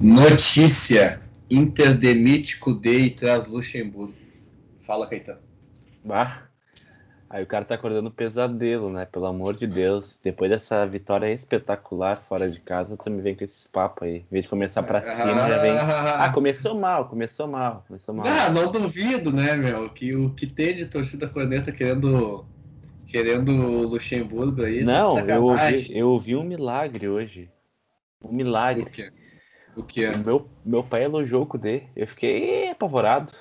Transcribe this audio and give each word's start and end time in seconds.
Notícia: 0.00 1.22
Inter 1.50 1.96
demite 1.96 2.58
Kudê 2.58 2.98
e 2.98 3.10
traz 3.10 3.46
Luxemburgo. 3.46 4.14
Fala, 4.86 5.06
Caetano. 5.06 5.40
Bah. 6.04 6.42
Aí 7.28 7.42
o 7.42 7.46
cara 7.46 7.64
tá 7.64 7.74
acordando 7.74 8.10
pesadelo, 8.10 8.88
né? 8.88 9.04
Pelo 9.04 9.26
amor 9.26 9.54
de 9.54 9.66
Deus. 9.66 10.20
Depois 10.22 10.50
dessa 10.50 10.86
vitória 10.86 11.32
espetacular 11.32 12.22
fora 12.22 12.48
de 12.48 12.60
casa, 12.60 12.96
me 13.08 13.20
vem 13.20 13.34
com 13.34 13.42
esses 13.42 13.66
papos 13.66 14.06
aí. 14.06 14.18
Em 14.18 14.26
vez 14.30 14.44
de 14.44 14.48
começar 14.48 14.82
pra 14.84 15.02
cima, 15.02 15.48
já 15.48 15.58
vem. 15.58 15.72
Ah, 15.72 16.30
começou 16.32 16.78
mal, 16.78 17.08
começou 17.08 17.48
mal, 17.48 17.84
começou 17.88 18.14
mal. 18.14 18.26
Ah, 18.26 18.48
não 18.48 18.68
duvido, 18.68 19.32
né, 19.32 19.56
meu? 19.56 19.88
Que 19.88 20.14
o 20.14 20.30
que 20.30 20.46
tem 20.46 20.76
de 20.76 20.86
torcida 20.86 21.28
corneta 21.28 21.72
querendo. 21.72 22.44
Querendo 23.08 23.50
o 23.50 23.88
Luxemburgo 23.88 24.62
aí. 24.62 24.84
tá 24.84 24.92
Não, 24.92 25.18
eu 25.18 25.42
ouvi, 25.42 25.98
eu 25.98 26.08
ouvi 26.10 26.36
um 26.36 26.44
milagre 26.44 27.08
hoje. 27.08 27.50
Um 28.24 28.36
milagre. 28.36 28.82
O 28.84 28.86
quê? 28.90 29.10
O 29.76 29.82
que 29.82 30.06
O 30.06 30.18
meu, 30.18 30.48
meu 30.64 30.82
pai 30.82 31.04
elogiou 31.04 31.42
o 31.42 31.46
Kudê. 31.46 31.82
Eu 31.94 32.06
fiquei 32.06 32.70
apavorado. 32.70 33.32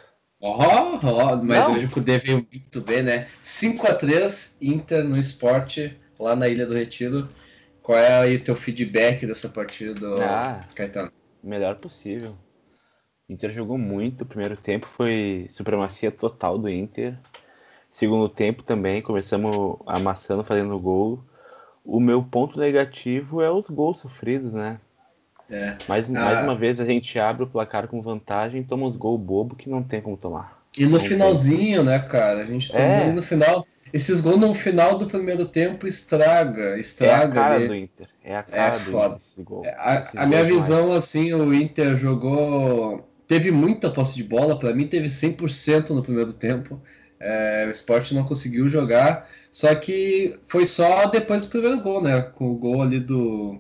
Ó, 0.42 1.00
ó, 1.02 1.36
mas 1.38 1.68
Não. 1.68 1.76
hoje 1.76 1.86
o 1.86 1.92
Kudê 1.92 2.18
veio 2.18 2.46
muito 2.52 2.82
bem, 2.82 3.02
né? 3.02 3.28
5x3 3.42 4.58
Inter 4.62 5.04
no 5.04 5.18
esporte, 5.18 5.98
lá 6.20 6.36
na 6.36 6.48
Ilha 6.50 6.66
do 6.66 6.74
Retiro. 6.74 7.28
Qual 7.82 7.98
é 7.98 8.14
aí 8.22 8.36
o 8.36 8.44
teu 8.44 8.56
feedback 8.56 9.26
dessa 9.26 9.48
partida, 9.48 10.08
Ah. 10.24 10.66
Caetano? 10.76 11.12
Melhor 11.42 11.76
possível. 11.76 12.36
O 13.30 13.34
Inter 13.34 13.52
jogou 13.52 13.78
muito. 13.78 14.24
O 14.24 14.26
primeiro 14.26 14.58
tempo 14.58 14.88
foi 14.88 15.48
supremacia 15.50 16.12
total 16.12 16.58
do 16.58 16.70
Inter. 16.70 17.18
Segundo 17.92 18.28
tempo 18.28 18.62
também, 18.62 19.02
começamos 19.02 19.78
amassando, 19.86 20.44
fazendo 20.44 20.78
gol. 20.78 21.24
O 21.84 22.00
meu 22.00 22.22
ponto 22.22 22.60
negativo 22.60 23.42
é 23.42 23.50
os 23.50 23.68
gols 23.70 24.00
sofridos, 24.00 24.54
né? 24.54 24.80
É. 25.50 25.76
Mais, 25.88 26.10
Ah. 26.10 26.14
mais 26.14 26.42
uma 26.42 26.56
vez 26.56 26.80
a 26.80 26.86
gente 26.86 27.18
abre 27.20 27.44
o 27.44 27.48
placar 27.48 27.88
com 27.88 28.02
vantagem 28.02 28.62
e 28.62 28.64
toma 28.64 28.86
os 28.86 28.96
gols 28.96 29.22
bobo 29.22 29.56
que 29.56 29.70
não 29.70 29.84
tem 29.84 30.02
como 30.02 30.18
tomar. 30.18 30.64
E 30.78 30.86
no 30.86 30.92
Não 30.94 31.00
tem. 31.00 31.08
finalzinho, 31.10 31.84
né, 31.84 32.00
cara? 32.00 32.42
A 32.42 32.46
gente 32.46 32.72
tomou 32.72 32.86
É. 32.86 33.12
no 33.12 33.22
final. 33.24 33.66
Esses 33.94 34.20
gols 34.20 34.38
no 34.40 34.54
final 34.54 34.98
do 34.98 35.06
primeiro 35.06 35.46
tempo 35.46 35.88
estraga, 35.88 36.62
É 36.62 36.74
a 36.74 36.78
estraga 36.80 37.34
cara 37.34 37.68
do 37.68 37.74
Inter. 37.76 38.08
É 38.24 38.36
a 38.36 38.44
cara 38.44 38.80
do 38.80 38.92
foda. 38.92 39.06
Inter 39.06 39.18
esse 39.18 39.44
gol. 39.44 39.66
É, 39.66 39.70
A, 39.78 40.04
a 40.18 40.26
minha 40.26 40.44
demais. 40.44 40.64
visão, 40.66 40.92
assim, 40.92 41.32
o 41.34 41.54
Inter 41.54 41.96
jogou. 41.96 43.08
Teve 43.28 43.52
muita 43.52 43.90
posse 43.90 44.16
de 44.18 44.24
bola, 44.24 44.60
pra 44.60 44.74
mim 44.74 44.86
teve 44.88 45.10
100% 45.10 45.92
no 45.92 46.04
primeiro 46.04 46.34
tempo. 46.34 46.82
É, 47.20 47.66
o 47.68 47.72
Sport 47.72 48.12
não 48.12 48.26
conseguiu 48.26 48.68
jogar, 48.68 49.28
só 49.50 49.74
que 49.74 50.38
foi 50.46 50.66
só 50.66 51.06
depois 51.06 51.46
do 51.46 51.50
primeiro 51.50 51.80
gol, 51.80 52.02
né? 52.04 52.22
Com 52.22 52.52
o 52.52 52.56
gol 52.56 52.82
ali 52.82 53.00
do, 53.00 53.58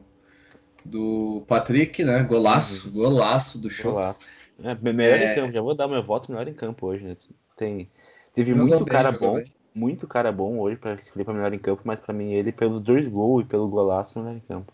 do 0.85 1.43
Patrick, 1.47 2.03
né? 2.03 2.23
Golaço, 2.23 2.91
golaço 2.91 3.59
do 3.59 3.69
show. 3.69 3.93
Golaço. 3.93 4.27
É, 4.63 4.73
me- 4.81 4.93
melhor 4.93 5.19
É. 5.19 5.31
em 5.31 5.35
campo. 5.35 5.51
Já 5.51 5.61
vou 5.61 5.75
dar 5.75 5.87
meu 5.87 6.03
voto 6.03 6.31
melhor 6.31 6.47
em 6.47 6.53
campo 6.53 6.87
hoje, 6.87 7.03
né? 7.03 7.15
Tem, 7.57 7.89
teve 8.33 8.51
Jogou 8.51 8.67
muito 8.67 8.85
bem, 8.85 8.93
cara 8.93 9.11
bom. 9.11 9.35
bem. 9.35 9.45
Muito 9.73 10.07
cara 10.07 10.31
bom 10.31 10.57
hoje 10.59 10.77
para 10.77 10.93
escolher 10.93 11.25
para 11.25 11.33
melhor 11.33 11.53
em 11.53 11.59
campo, 11.59 11.81
mas 11.83 11.99
para 11.99 12.13
mim 12.13 12.31
ele, 12.31 12.51
pelos 12.51 12.79
dois 12.79 13.07
gols 13.07 13.43
e 13.43 13.47
pelo 13.47 13.67
golaço, 13.67 14.19
melhor 14.19 14.37
em 14.37 14.39
campo. 14.39 14.71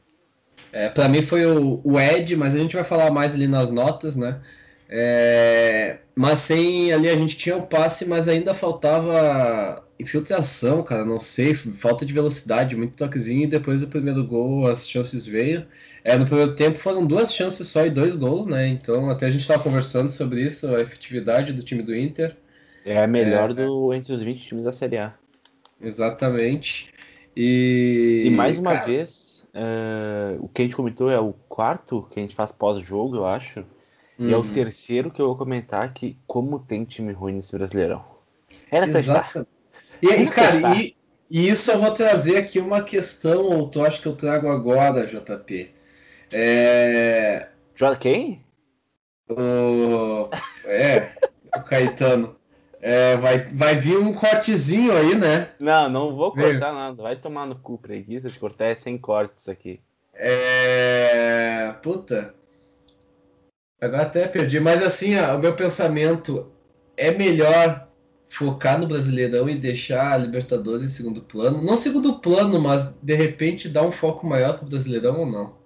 É, 0.72 0.90
para 0.90 1.10
mim 1.10 1.22
foi 1.22 1.46
o, 1.46 1.82
o 1.84 2.00
Ed, 2.00 2.36
mas 2.36 2.54
a 2.54 2.58
gente 2.58 2.76
vai 2.76 2.84
falar 2.84 3.10
mais 3.12 3.34
ali 3.34 3.48
nas 3.48 3.72
notas, 3.72 4.16
né? 4.16 4.42
É, 4.88 6.00
mas 6.16 6.40
sem 6.40 6.92
ali 6.94 7.10
a 7.10 7.16
gente 7.16 7.38
tinha 7.38 7.58
o 7.58 7.66
passe, 7.66 8.06
mas 8.06 8.28
ainda 8.28 8.54
faltava 8.54 9.84
infiltração, 10.00 10.84
cara. 10.84 11.06
Não 11.06 11.20
sei, 11.20 11.54
falta 11.56 12.06
de 12.06 12.14
velocidade, 12.14 12.76
muito 12.76 12.96
toquezinho. 12.98 13.44
E 13.44 13.48
depois 13.48 13.82
do 13.82 13.88
primeiro 13.88 14.26
gol 14.26 14.68
as 14.68 14.88
chances 14.90 15.26
veio. 15.26 15.66
É, 16.04 16.18
no 16.18 16.26
primeiro 16.26 16.56
tempo 16.56 16.78
foram 16.78 17.06
duas 17.06 17.34
chances 17.34 17.68
só 17.68 17.86
e 17.86 17.90
dois 17.90 18.16
gols, 18.16 18.48
né? 18.48 18.68
Então 18.68 19.10
até 19.10 19.28
a 19.28 19.32
gente 19.32 19.42
estava 19.42 19.62
conversando 19.62 20.10
sobre 20.10 20.42
isso, 20.42 20.68
a 20.74 20.82
efetividade 20.82 21.54
do 21.54 21.64
time 21.64 21.84
do 21.84 21.96
Inter. 21.96 22.36
É 22.86 23.04
a 23.04 23.08
melhor 23.08 23.54
do 23.54 23.94
entre 23.94 24.14
os 24.14 24.24
20 24.24 24.42
times 24.42 24.64
da 24.64 24.72
Série 24.72 24.98
A. 24.98 25.14
Exatamente. 25.80 26.92
E, 27.36 28.24
E, 28.26 28.30
mais 28.32 28.58
uma 28.58 28.74
cara, 28.74 28.86
vez, 28.86 29.48
é, 29.54 30.38
o 30.40 30.48
que 30.48 30.62
a 30.62 30.66
gente 30.66 30.76
comentou 30.76 31.12
é 31.12 31.20
o 31.20 31.34
quarto 31.34 32.08
que 32.10 32.20
a 32.20 32.22
gente 32.22 32.36
faz 32.36 32.52
pós-jogo, 32.52 33.18
eu 33.18 33.26
acho. 33.26 33.64
E 34.20 34.32
é 34.32 34.38
o 34.38 34.42
uhum. 34.42 34.50
terceiro 34.50 35.10
que 35.10 35.20
eu 35.20 35.26
vou 35.28 35.36
comentar 35.36 35.92
que 35.94 36.16
como 36.28 36.60
tem 36.60 36.84
time 36.84 37.12
ruim 37.12 37.34
nesse 37.34 37.58
Brasileirão. 37.58 38.06
Era. 38.70 38.86
Exato. 38.88 39.48
E 40.00 40.12
aí, 40.12 40.28
cara, 40.28 40.78
e, 40.78 40.96
e 41.30 41.50
isso 41.50 41.72
eu 41.72 41.80
vou 41.80 41.92
trazer 41.92 42.38
aqui 42.38 42.60
uma 42.60 42.84
questão, 42.84 43.46
ou 43.46 43.68
tu 43.68 43.84
acha 43.84 44.00
que 44.00 44.08
eu 44.08 44.16
trago 44.16 44.48
agora, 44.48 45.08
JP? 45.08 45.72
É. 46.34 47.48
Joga 47.76 47.96
quem? 47.98 48.44
O, 49.30 50.30
é, 50.66 51.14
o 51.56 51.64
Caetano. 51.64 52.36
É, 52.82 53.16
vai, 53.18 53.48
vai 53.50 53.76
vir 53.76 53.98
um 53.98 54.12
cortezinho 54.12 54.96
aí, 54.96 55.16
né? 55.16 55.50
Não, 55.60 55.88
não 55.88 56.16
vou 56.16 56.34
Veio. 56.34 56.60
cortar 56.60 56.74
nada. 56.74 57.02
Vai 57.02 57.16
tomar 57.16 57.46
no 57.46 57.56
cu, 57.56 57.78
preguiça 57.78 58.28
de 58.28 58.40
cortar 58.40 58.66
é 58.66 58.76
sem 58.76 58.98
cortes 58.98 59.48
aqui. 59.48 59.80
É. 60.14 61.74
Puta. 61.84 62.34
Agora 63.80 64.04
até 64.04 64.28
perdi. 64.28 64.60
Mas 64.60 64.82
assim, 64.82 65.16
ó, 65.20 65.36
o 65.36 65.40
meu 65.40 65.56
pensamento 65.56 66.52
é 66.98 67.12
melhor 67.12 67.88
focar 68.30 68.80
no 68.80 68.88
Brasileirão 68.88 69.50
e 69.50 69.56
deixar 69.56 70.14
a 70.14 70.18
Libertadores 70.18 70.84
em 70.84 70.90
segundo 70.90 71.22
plano. 71.22 71.62
Não 71.62 71.76
segundo 71.76 72.20
plano, 72.20 72.60
mas 72.60 72.98
de 73.02 73.14
repente 73.14 73.70
dar 73.70 73.84
um 73.84 73.92
foco 73.92 74.26
maior 74.26 74.58
pro 74.58 74.68
Brasileirão 74.68 75.20
ou 75.20 75.26
não. 75.26 75.61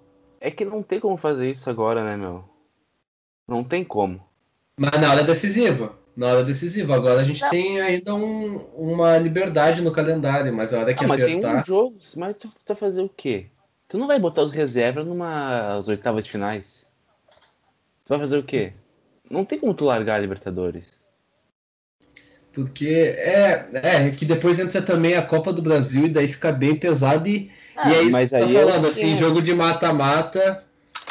É 0.46 0.50
que 0.52 0.64
não 0.64 0.80
tem 0.80 1.00
como 1.00 1.16
fazer 1.16 1.50
isso 1.50 1.68
agora, 1.68 2.04
né, 2.04 2.16
meu? 2.16 2.44
Não 3.48 3.64
tem 3.64 3.82
como. 3.82 4.24
Mas 4.78 4.92
na 5.00 5.10
hora 5.10 5.24
decisiva. 5.24 5.98
Na 6.16 6.28
hora 6.28 6.44
decisiva. 6.44 6.94
Agora 6.94 7.20
a 7.20 7.24
gente 7.24 7.40
Não. 7.42 7.50
tem 7.50 7.80
ainda 7.80 8.14
um- 8.14 8.58
uma 8.76 9.18
liberdade 9.18 9.82
no 9.82 9.90
calendário, 9.90 10.54
mas 10.54 10.72
a 10.72 10.78
hora 10.78 10.94
que 10.94 11.04
Ah, 11.04 11.08
mas 11.08 11.20
tem 11.20 11.38
apertar. 11.38 11.60
um 11.62 11.64
jogo, 11.64 11.98
mas 12.16 12.36
tu, 12.36 12.48
vai 12.64 12.76
fazer 12.76 13.02
o 13.02 13.08
quê? 13.08 13.46
Tu 13.88 13.98
não 13.98 14.06
vai 14.06 14.20
botar 14.20 14.42
os 14.42 14.52
reservas 14.52 15.04
numa 15.04 15.76
as 15.78 15.88
oitavas 15.88 16.28
finais? 16.28 16.86
Tu 18.04 18.08
vai 18.10 18.20
fazer 18.20 18.38
o 18.38 18.44
quê? 18.44 18.72
Não 19.28 19.44
tem 19.44 19.58
como 19.58 19.74
tu 19.74 19.84
largar 19.84 20.14
a 20.14 20.20
Libertadores. 20.20 21.04
Porque 22.56 22.88
é, 23.18 23.68
é 24.08 24.10
que 24.10 24.24
depois 24.24 24.58
entra 24.58 24.82
também 24.82 25.14
a 25.14 25.22
Copa 25.22 25.52
do 25.52 25.62
Brasil 25.62 26.06
e 26.06 26.10
daí 26.10 26.26
fica 26.28 26.52
bem 26.52 26.74
pesado 26.78 27.28
e, 27.28 27.50
e 27.84 27.94
é 27.94 28.02
isso 28.02 28.18
mas 28.18 28.30
que 28.30 28.38
tá 28.38 28.48
é 28.56 28.64
falando, 28.64 28.86
o 28.86 28.88
assim, 28.88 29.14
jogo 29.14 29.42
de 29.42 29.54
mata-mata, 29.54 30.64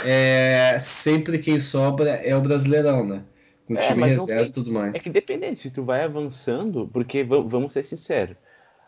é, 0.05 0.78
sempre 0.79 1.39
quem 1.39 1.59
sobra 1.59 2.11
é 2.11 2.35
o 2.35 2.41
Brasileirão, 2.41 3.05
né? 3.05 3.23
Com 3.67 3.75
É, 3.75 3.94
time 3.94 4.03
não 4.16 4.25
reserva 4.28 4.50
e 4.50 4.51
tudo 4.51 4.72
mais. 4.72 4.97
É 4.97 5.00
que 5.00 5.09
dependendo, 5.09 5.55
se 5.57 5.72
tu 5.72 5.84
vai 5.84 6.03
avançando, 6.03 6.88
porque 6.88 7.23
va- 7.23 7.41
vamos 7.41 7.73
ser 7.73 7.84
sinceros, 7.84 8.38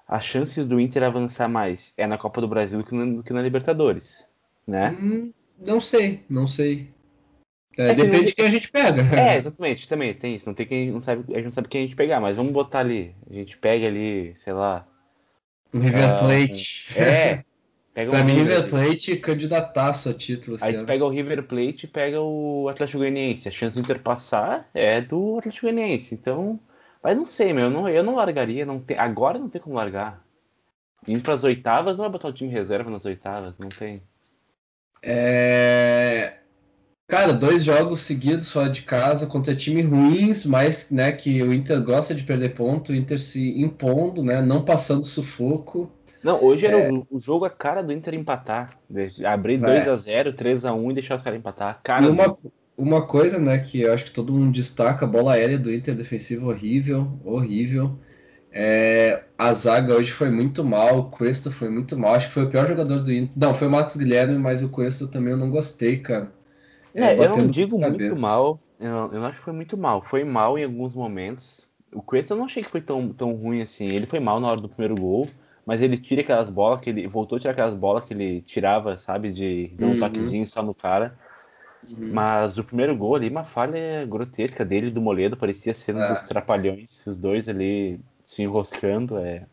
as 0.07 0.25
chances 0.25 0.65
do 0.65 0.79
Inter 0.79 1.03
avançar 1.03 1.49
mais 1.49 1.93
é 1.97 2.07
na 2.07 2.17
Copa 2.17 2.41
do 2.41 2.47
Brasil 2.47 2.79
do 2.79 2.85
que 2.85 2.95
na, 2.95 3.05
do 3.05 3.23
que 3.23 3.33
na 3.33 3.41
Libertadores, 3.41 4.25
né? 4.67 4.97
Hum, 5.01 5.33
não 5.57 5.79
sei, 5.79 6.25
não 6.29 6.47
sei. 6.47 6.91
É, 7.77 7.89
É 7.89 7.95
depende 7.95 8.25
de 8.25 8.33
quem 8.35 8.45
a 8.45 8.51
gente 8.51 8.69
pega. 8.71 9.03
É, 9.19 9.37
exatamente, 9.37 9.87
também 9.87 10.13
tem 10.13 10.35
isso. 10.35 10.47
Não 10.47 10.53
tem 10.55 10.65
quem 10.65 10.91
não 10.91 11.01
sabe, 11.01 11.23
a 11.33 11.37
gente 11.37 11.45
não 11.45 11.51
sabe 11.51 11.67
quem 11.67 11.81
a 11.81 11.83
gente 11.85 11.95
pegar, 11.95 12.19
mas 12.19 12.35
vamos 12.35 12.51
botar 12.51 12.79
ali. 12.79 13.15
A 13.29 13.33
gente 13.33 13.57
pega 13.57 13.87
ali, 13.87 14.35
sei 14.35 14.53
lá. 14.53 14.87
O 15.73 15.79
River 15.79 16.03
Ah, 16.05 16.19
Plate. 16.19 16.93
É. 16.97 17.43
Pega 17.93 18.11
Pra 18.11 18.21
um 18.21 18.25
mim, 18.25 18.33
River, 18.33 18.63
River 18.63 18.69
Plate 18.69 19.15
candidataço 19.17 20.09
a 20.09 20.13
título. 20.13 20.57
Aí 20.61 20.75
assim, 20.75 20.79
tu 20.79 20.85
pega 20.85 21.03
o 21.03 21.09
River 21.09 21.43
Plate 21.47 21.85
e 21.85 21.87
pega 21.89 22.21
o 22.21 22.69
Atlético 22.69 22.99
Goianiense. 22.99 23.47
A 23.47 23.51
chance 23.51 23.75
do 23.75 23.81
Inter 23.81 23.99
passar 24.01 24.69
é 24.73 25.01
do 25.01 25.37
Atlético 25.39 25.65
Goianiense. 25.65 26.13
Então, 26.13 26.59
mas 27.01 27.17
não 27.17 27.25
sei, 27.25 27.53
meu, 27.53 27.65
eu 27.65 27.69
não, 27.71 27.89
eu 27.89 28.03
não 28.03 28.15
largaria, 28.15 28.65
não 28.65 28.79
tem, 28.79 28.97
agora 28.99 29.39
não 29.39 29.49
tem 29.49 29.59
como 29.61 29.75
largar. 29.75 30.23
Indo 31.07 31.23
pras 31.23 31.43
oitavas, 31.43 31.97
não 31.97 32.03
vai 32.05 32.11
botar 32.11 32.29
o 32.29 32.33
time 32.33 32.51
reserva 32.51 32.89
nas 32.91 33.05
oitavas, 33.05 33.57
não 33.59 33.69
tem. 33.69 34.03
É... 35.01 36.36
Cara, 37.07 37.33
dois 37.33 37.63
jogos 37.63 38.01
seguidos 38.01 38.49
fora 38.51 38.69
de 38.69 38.81
casa 38.83 39.27
contra 39.27 39.55
time 39.55 39.81
ruins, 39.81 40.45
mas 40.45 40.89
né, 40.91 41.11
que 41.11 41.41
o 41.41 41.53
Inter 41.53 41.81
gosta 41.83 42.13
de 42.13 42.23
perder 42.23 42.49
ponto, 42.55 42.91
o 42.91 42.95
Inter 42.95 43.19
se 43.19 43.61
impondo, 43.61 44.21
né, 44.23 44.41
não 44.41 44.63
passando 44.65 45.05
sufoco. 45.05 45.89
Não, 46.23 46.43
hoje 46.43 46.65
era 46.65 46.77
É. 46.77 46.89
o, 46.91 47.05
o 47.09 47.19
jogo 47.19 47.45
a 47.45 47.49
cara 47.49 47.81
do 47.83 47.93
Inter 47.93 48.13
empatar. 48.15 48.69
Abrir 49.25 49.57
É. 49.57 49.59
2x0, 49.59 50.33
3x1 50.33 50.91
e 50.91 50.93
deixar 50.95 51.15
os 51.15 51.21
caras 51.23 51.39
empatar. 51.39 51.69
A 51.69 51.73
cara 51.75 52.11
do 52.11 52.13
uma, 52.13 52.37
uma 52.77 53.07
coisa, 53.07 53.39
né, 53.39 53.59
que 53.59 53.81
eu 53.81 53.93
acho 53.93 54.05
que 54.05 54.11
todo 54.11 54.33
mundo 54.33 54.51
destaca, 54.53 55.05
a 55.05 55.07
bola 55.07 55.33
aérea 55.33 55.57
do 55.57 55.71
Inter 55.73 55.95
defensivo 55.95 56.49
horrível, 56.49 57.19
horrível. 57.23 57.97
É, 58.51 59.25
a 59.37 59.53
zaga 59.53 59.95
hoje 59.95 60.11
foi 60.11 60.29
muito 60.31 60.63
mal, 60.63 60.99
o 60.99 61.11
Cuesta 61.11 61.51
foi 61.51 61.69
muito 61.69 61.97
mal, 61.97 62.15
acho 62.15 62.27
que 62.27 62.33
foi 62.33 62.45
o 62.45 62.49
pior 62.49 62.67
jogador 62.67 62.99
do 63.01 63.11
Inter. 63.13 63.31
Não, 63.37 63.53
foi 63.55 63.67
o 63.67 63.71
Marcos 63.71 63.95
Guilherme, 63.97 64.37
mas 64.37 64.63
o 64.63 64.69
Cuesta 64.69 65.07
também 65.07 65.31
eu 65.33 65.37
não 65.37 65.49
gostei, 65.51 65.99
cara. 66.01 66.33
É, 66.93 67.17
eu 67.17 67.29
não 67.29 67.47
digo 67.47 67.77
muito 67.79 68.15
mal, 68.15 68.59
eu 68.79 68.89
não, 68.89 69.13
eu 69.13 69.19
não 69.19 69.25
acho 69.25 69.37
que 69.37 69.43
foi 69.43 69.53
muito 69.53 69.79
mal. 69.79 70.01
Foi 70.01 70.23
mal 70.23 70.57
em 70.57 70.63
alguns 70.63 70.95
momentos. 70.95 71.67
O 71.91 72.01
Cuesta 72.01 72.33
eu 72.33 72.37
não 72.37 72.45
achei 72.45 72.63
que 72.63 72.69
foi 72.69 72.81
tão, 72.81 73.09
tão 73.09 73.33
ruim 73.33 73.61
assim. 73.61 73.87
Ele 73.87 74.05
foi 74.05 74.19
mal 74.19 74.39
na 74.39 74.47
hora 74.47 74.61
do 74.61 74.69
primeiro 74.69 74.95
gol, 74.95 75.27
mas 75.65 75.81
ele 75.81 75.97
tira 75.97 76.21
aquelas 76.21 76.49
bolas 76.49 76.81
que 76.81 76.89
ele 76.89 77.07
voltou 77.07 77.37
a 77.37 77.39
tirar 77.39 77.51
aquelas 77.51 77.75
bolas 77.75 78.05
que 78.05 78.13
ele 78.13 78.41
tirava, 78.41 78.97
sabe, 78.97 79.31
de 79.31 79.71
dar 79.77 79.87
um 79.87 79.91
Uhum. 79.91 79.99
toquezinho 79.99 80.45
só 80.45 80.61
no 80.61 80.73
cara. 80.73 81.17
Uhum. 81.89 82.09
Mas 82.11 82.57
o 82.57 82.63
primeiro 82.63 82.95
gol 82.95 83.15
ali, 83.15 83.29
uma 83.29 83.43
falha 83.43 84.05
grotesca 84.05 84.65
dele 84.65 84.91
do 84.91 85.01
Moledo, 85.01 85.37
parecia 85.37 85.73
sendo 85.73 85.99
é. 85.99 86.13
dos 86.13 86.23
trapalhões, 86.23 87.05
os 87.07 87.17
dois 87.17 87.47
ali 87.47 87.99
se 88.25 88.43
enroscando. 88.43 89.17
É... 89.17 89.45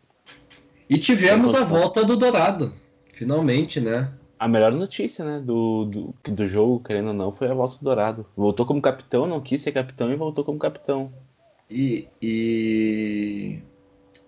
E 0.88 0.98
tivemos 0.98 1.54
a 1.54 1.64
volta 1.64 2.04
do 2.04 2.16
Dourado, 2.16 2.74
finalmente, 3.12 3.80
né? 3.80 4.10
A 4.44 4.48
melhor 4.48 4.72
notícia, 4.72 5.24
né, 5.24 5.40
do, 5.40 5.86
do, 5.86 6.14
do 6.30 6.46
jogo, 6.46 6.78
querendo 6.78 7.08
ou 7.08 7.14
não, 7.14 7.32
foi 7.32 7.48
a 7.48 7.54
volta 7.54 7.78
do 7.78 7.84
Dourado. 7.84 8.26
Voltou 8.36 8.66
como 8.66 8.82
capitão, 8.82 9.26
não 9.26 9.40
quis 9.40 9.62
ser 9.62 9.72
capitão 9.72 10.12
e 10.12 10.16
voltou 10.16 10.44
como 10.44 10.58
capitão. 10.58 11.10
E, 11.70 12.08
e, 12.20 13.62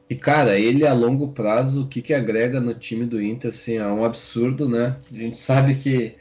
e 0.08 0.16
cara, 0.16 0.58
ele 0.58 0.86
a 0.86 0.94
longo 0.94 1.32
prazo, 1.32 1.82
o 1.82 1.86
que 1.86 2.00
que 2.00 2.14
agrega 2.14 2.62
no 2.62 2.72
time 2.72 3.04
do 3.04 3.20
Inter, 3.20 3.50
assim, 3.50 3.74
é 3.74 3.86
um 3.86 4.06
absurdo, 4.06 4.66
né? 4.66 4.96
A 5.12 5.14
gente 5.14 5.36
sabe 5.36 5.74
que 5.74 6.16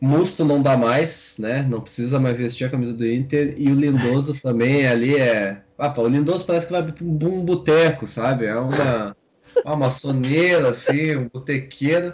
Musto 0.00 0.44
não 0.44 0.60
dá 0.60 0.76
mais, 0.76 1.36
né? 1.38 1.62
Não 1.62 1.80
precisa 1.80 2.18
mais 2.18 2.36
vestir 2.36 2.64
a 2.64 2.70
camisa 2.70 2.94
do 2.94 3.06
Inter. 3.06 3.54
E 3.56 3.70
o 3.70 3.76
Lindoso 3.76 4.34
também 4.42 4.88
ali 4.88 5.14
é. 5.14 5.62
Ah, 5.78 5.90
pô, 5.90 6.02
o 6.02 6.08
Lindoso 6.08 6.44
parece 6.44 6.66
que 6.66 6.72
vai 6.72 6.82
para 6.82 7.04
um 7.04 7.44
boteco, 7.44 8.08
sabe? 8.08 8.46
É 8.46 8.56
uma, 8.56 9.16
uma 9.64 9.76
maçoneira, 9.76 10.70
assim, 10.70 11.14
um 11.14 11.28
botequeiro. 11.28 12.12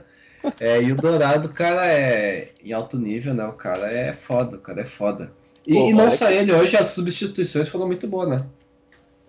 É, 0.58 0.82
e 0.82 0.92
o 0.92 0.96
Dourado, 0.96 1.48
cara, 1.50 1.86
é 1.86 2.52
em 2.64 2.72
alto 2.72 2.98
nível, 2.98 3.34
né? 3.34 3.44
O 3.46 3.52
cara 3.52 3.90
é 3.90 4.12
foda, 4.12 4.56
o 4.56 4.60
cara 4.60 4.80
é 4.80 4.84
foda. 4.84 5.32
E, 5.66 5.74
Pô, 5.74 5.88
e 5.88 5.92
não 5.92 6.10
só 6.10 6.26
que... 6.26 6.34
ele, 6.34 6.52
hoje 6.52 6.76
as 6.76 6.88
substituições 6.88 7.68
foram 7.68 7.86
muito 7.86 8.06
boas, 8.08 8.28
né? 8.28 8.46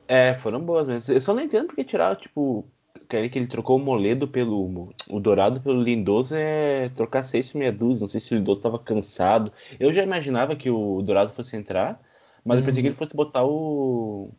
É, 0.08 0.34
foram 0.34 0.60
boas 0.60 0.88
mesmo. 0.88 1.14
Eu 1.14 1.22
só 1.22 1.34
não 1.34 1.44
entendo 1.44 1.68
porque 1.68 1.84
tirar, 1.84 2.16
tipo, 2.16 2.66
que 3.08 3.38
ele 3.38 3.48
trocou 3.48 3.78
o 3.78 3.80
Moledo 3.80 4.28
pelo. 4.28 4.92
O 5.10 5.20
Dourado 5.20 5.62
pelo 5.62 5.82
Lindoso 5.82 6.36
é 6.36 6.88
trocar 6.90 7.24
seis 7.24 7.52
e 7.52 7.58
meia 7.58 7.72
dúzia. 7.72 8.02
Não 8.02 8.08
sei 8.08 8.20
se 8.20 8.34
o 8.34 8.38
Lindoso 8.38 8.60
estava 8.60 8.80
cansado. 8.80 9.52
Eu 9.80 9.94
já 9.94 10.04
imaginava 10.04 10.56
que 10.56 10.70
o 10.70 11.02
Dourado 11.02 11.32
fosse 11.32 11.56
entrar, 11.56 12.02
mas 12.44 12.58
uhum. 12.58 12.62
eu 12.62 12.66
pensei 12.66 12.82
que 12.82 12.88
ele 12.90 12.96
fosse 12.96 13.16
botar 13.16 13.46
o. 13.46 14.30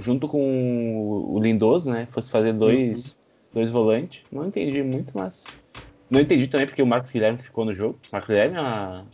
Junto 0.00 0.28
com 0.28 1.32
o 1.34 1.40
Lindoso, 1.40 1.90
né? 1.90 2.06
Fosse 2.10 2.30
fazer 2.30 2.52
dois, 2.52 3.06
uhum. 3.06 3.16
dois 3.54 3.70
volantes. 3.70 4.22
Não 4.30 4.46
entendi 4.46 4.82
muito, 4.82 5.12
mas. 5.14 5.46
Não 6.10 6.20
entendi 6.20 6.46
também 6.46 6.66
porque 6.66 6.82
o 6.82 6.86
Marcos 6.86 7.10
Guilherme 7.10 7.38
ficou 7.38 7.64
no 7.64 7.74
jogo. 7.74 7.98
O 8.08 8.12
Marcos 8.12 8.28
Guilherme 8.28 8.56
é 8.56 8.60
uma. 8.60 9.06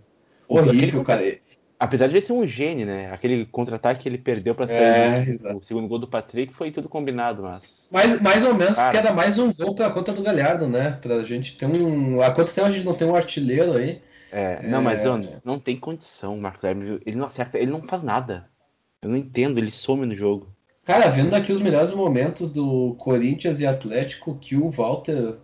Horrível, 0.47 1.01
Aquele... 1.01 1.05
cara 1.05 1.45
apesar 1.85 2.07
de 2.07 2.15
ele 2.15 2.21
ser 2.21 2.33
um 2.33 2.47
gênio, 2.47 2.87
né? 2.87 3.11
Aquele 3.13 3.47
contra-ataque 3.47 4.03
que 4.03 4.09
ele 4.09 4.19
perdeu 4.19 4.55
para 4.55 4.71
é, 4.73 5.25
o 5.55 5.63
segundo 5.63 5.89
gol 5.89 5.99
do 5.99 6.09
Patrick 6.09 6.53
foi 6.53 6.71
tudo 6.71 6.89
combinado, 6.89 7.43
mas. 7.43 7.89
Mais, 7.91 8.21
mais 8.21 8.45
ou 8.45 8.55
menos, 8.55 8.77
Cara, 8.77 8.91
porque 8.91 9.07
era 9.07 9.15
mais 9.15 9.39
um 9.39 9.53
gol 9.53 9.75
para 9.75 9.87
a 9.87 9.91
conta 9.91 10.13
do 10.13 10.23
Galhardo, 10.23 10.67
né? 10.67 10.99
Pra 11.01 11.23
gente 11.23 11.57
ter 11.57 11.67
um. 11.67 12.21
Há 12.21 12.31
quanto 12.31 12.55
tempo 12.55 12.69
a 12.69 12.71
gente 12.71 12.85
não 12.85 12.95
tem 12.95 13.07
um 13.07 13.15
artilheiro 13.15 13.75
aí? 13.75 14.01
É, 14.33 14.67
não, 14.67 14.79
é... 14.79 14.83
mas 14.83 15.05
eu, 15.05 15.21
não 15.45 15.59
tem 15.59 15.77
condição, 15.77 16.35
o 16.35 16.41
Marco 16.41 16.61
Guilherme. 16.61 17.01
Ele 17.05 17.17
não 17.17 17.27
acerta, 17.27 17.59
ele 17.59 17.71
não 17.71 17.83
faz 17.83 18.03
nada. 18.03 18.49
Eu 19.03 19.11
não 19.11 19.17
entendo, 19.17 19.59
ele 19.59 19.71
some 19.71 20.07
no 20.07 20.15
jogo. 20.15 20.49
Cara, 20.85 21.09
vendo 21.09 21.35
aqui 21.35 21.53
os 21.53 21.61
melhores 21.61 21.91
momentos 21.91 22.53
do 22.53 22.95
Corinthians 22.99 23.61
e 23.61 23.67
Atlético, 23.67 24.37
que 24.41 24.57
o 24.57 24.71
Walter. 24.71 25.39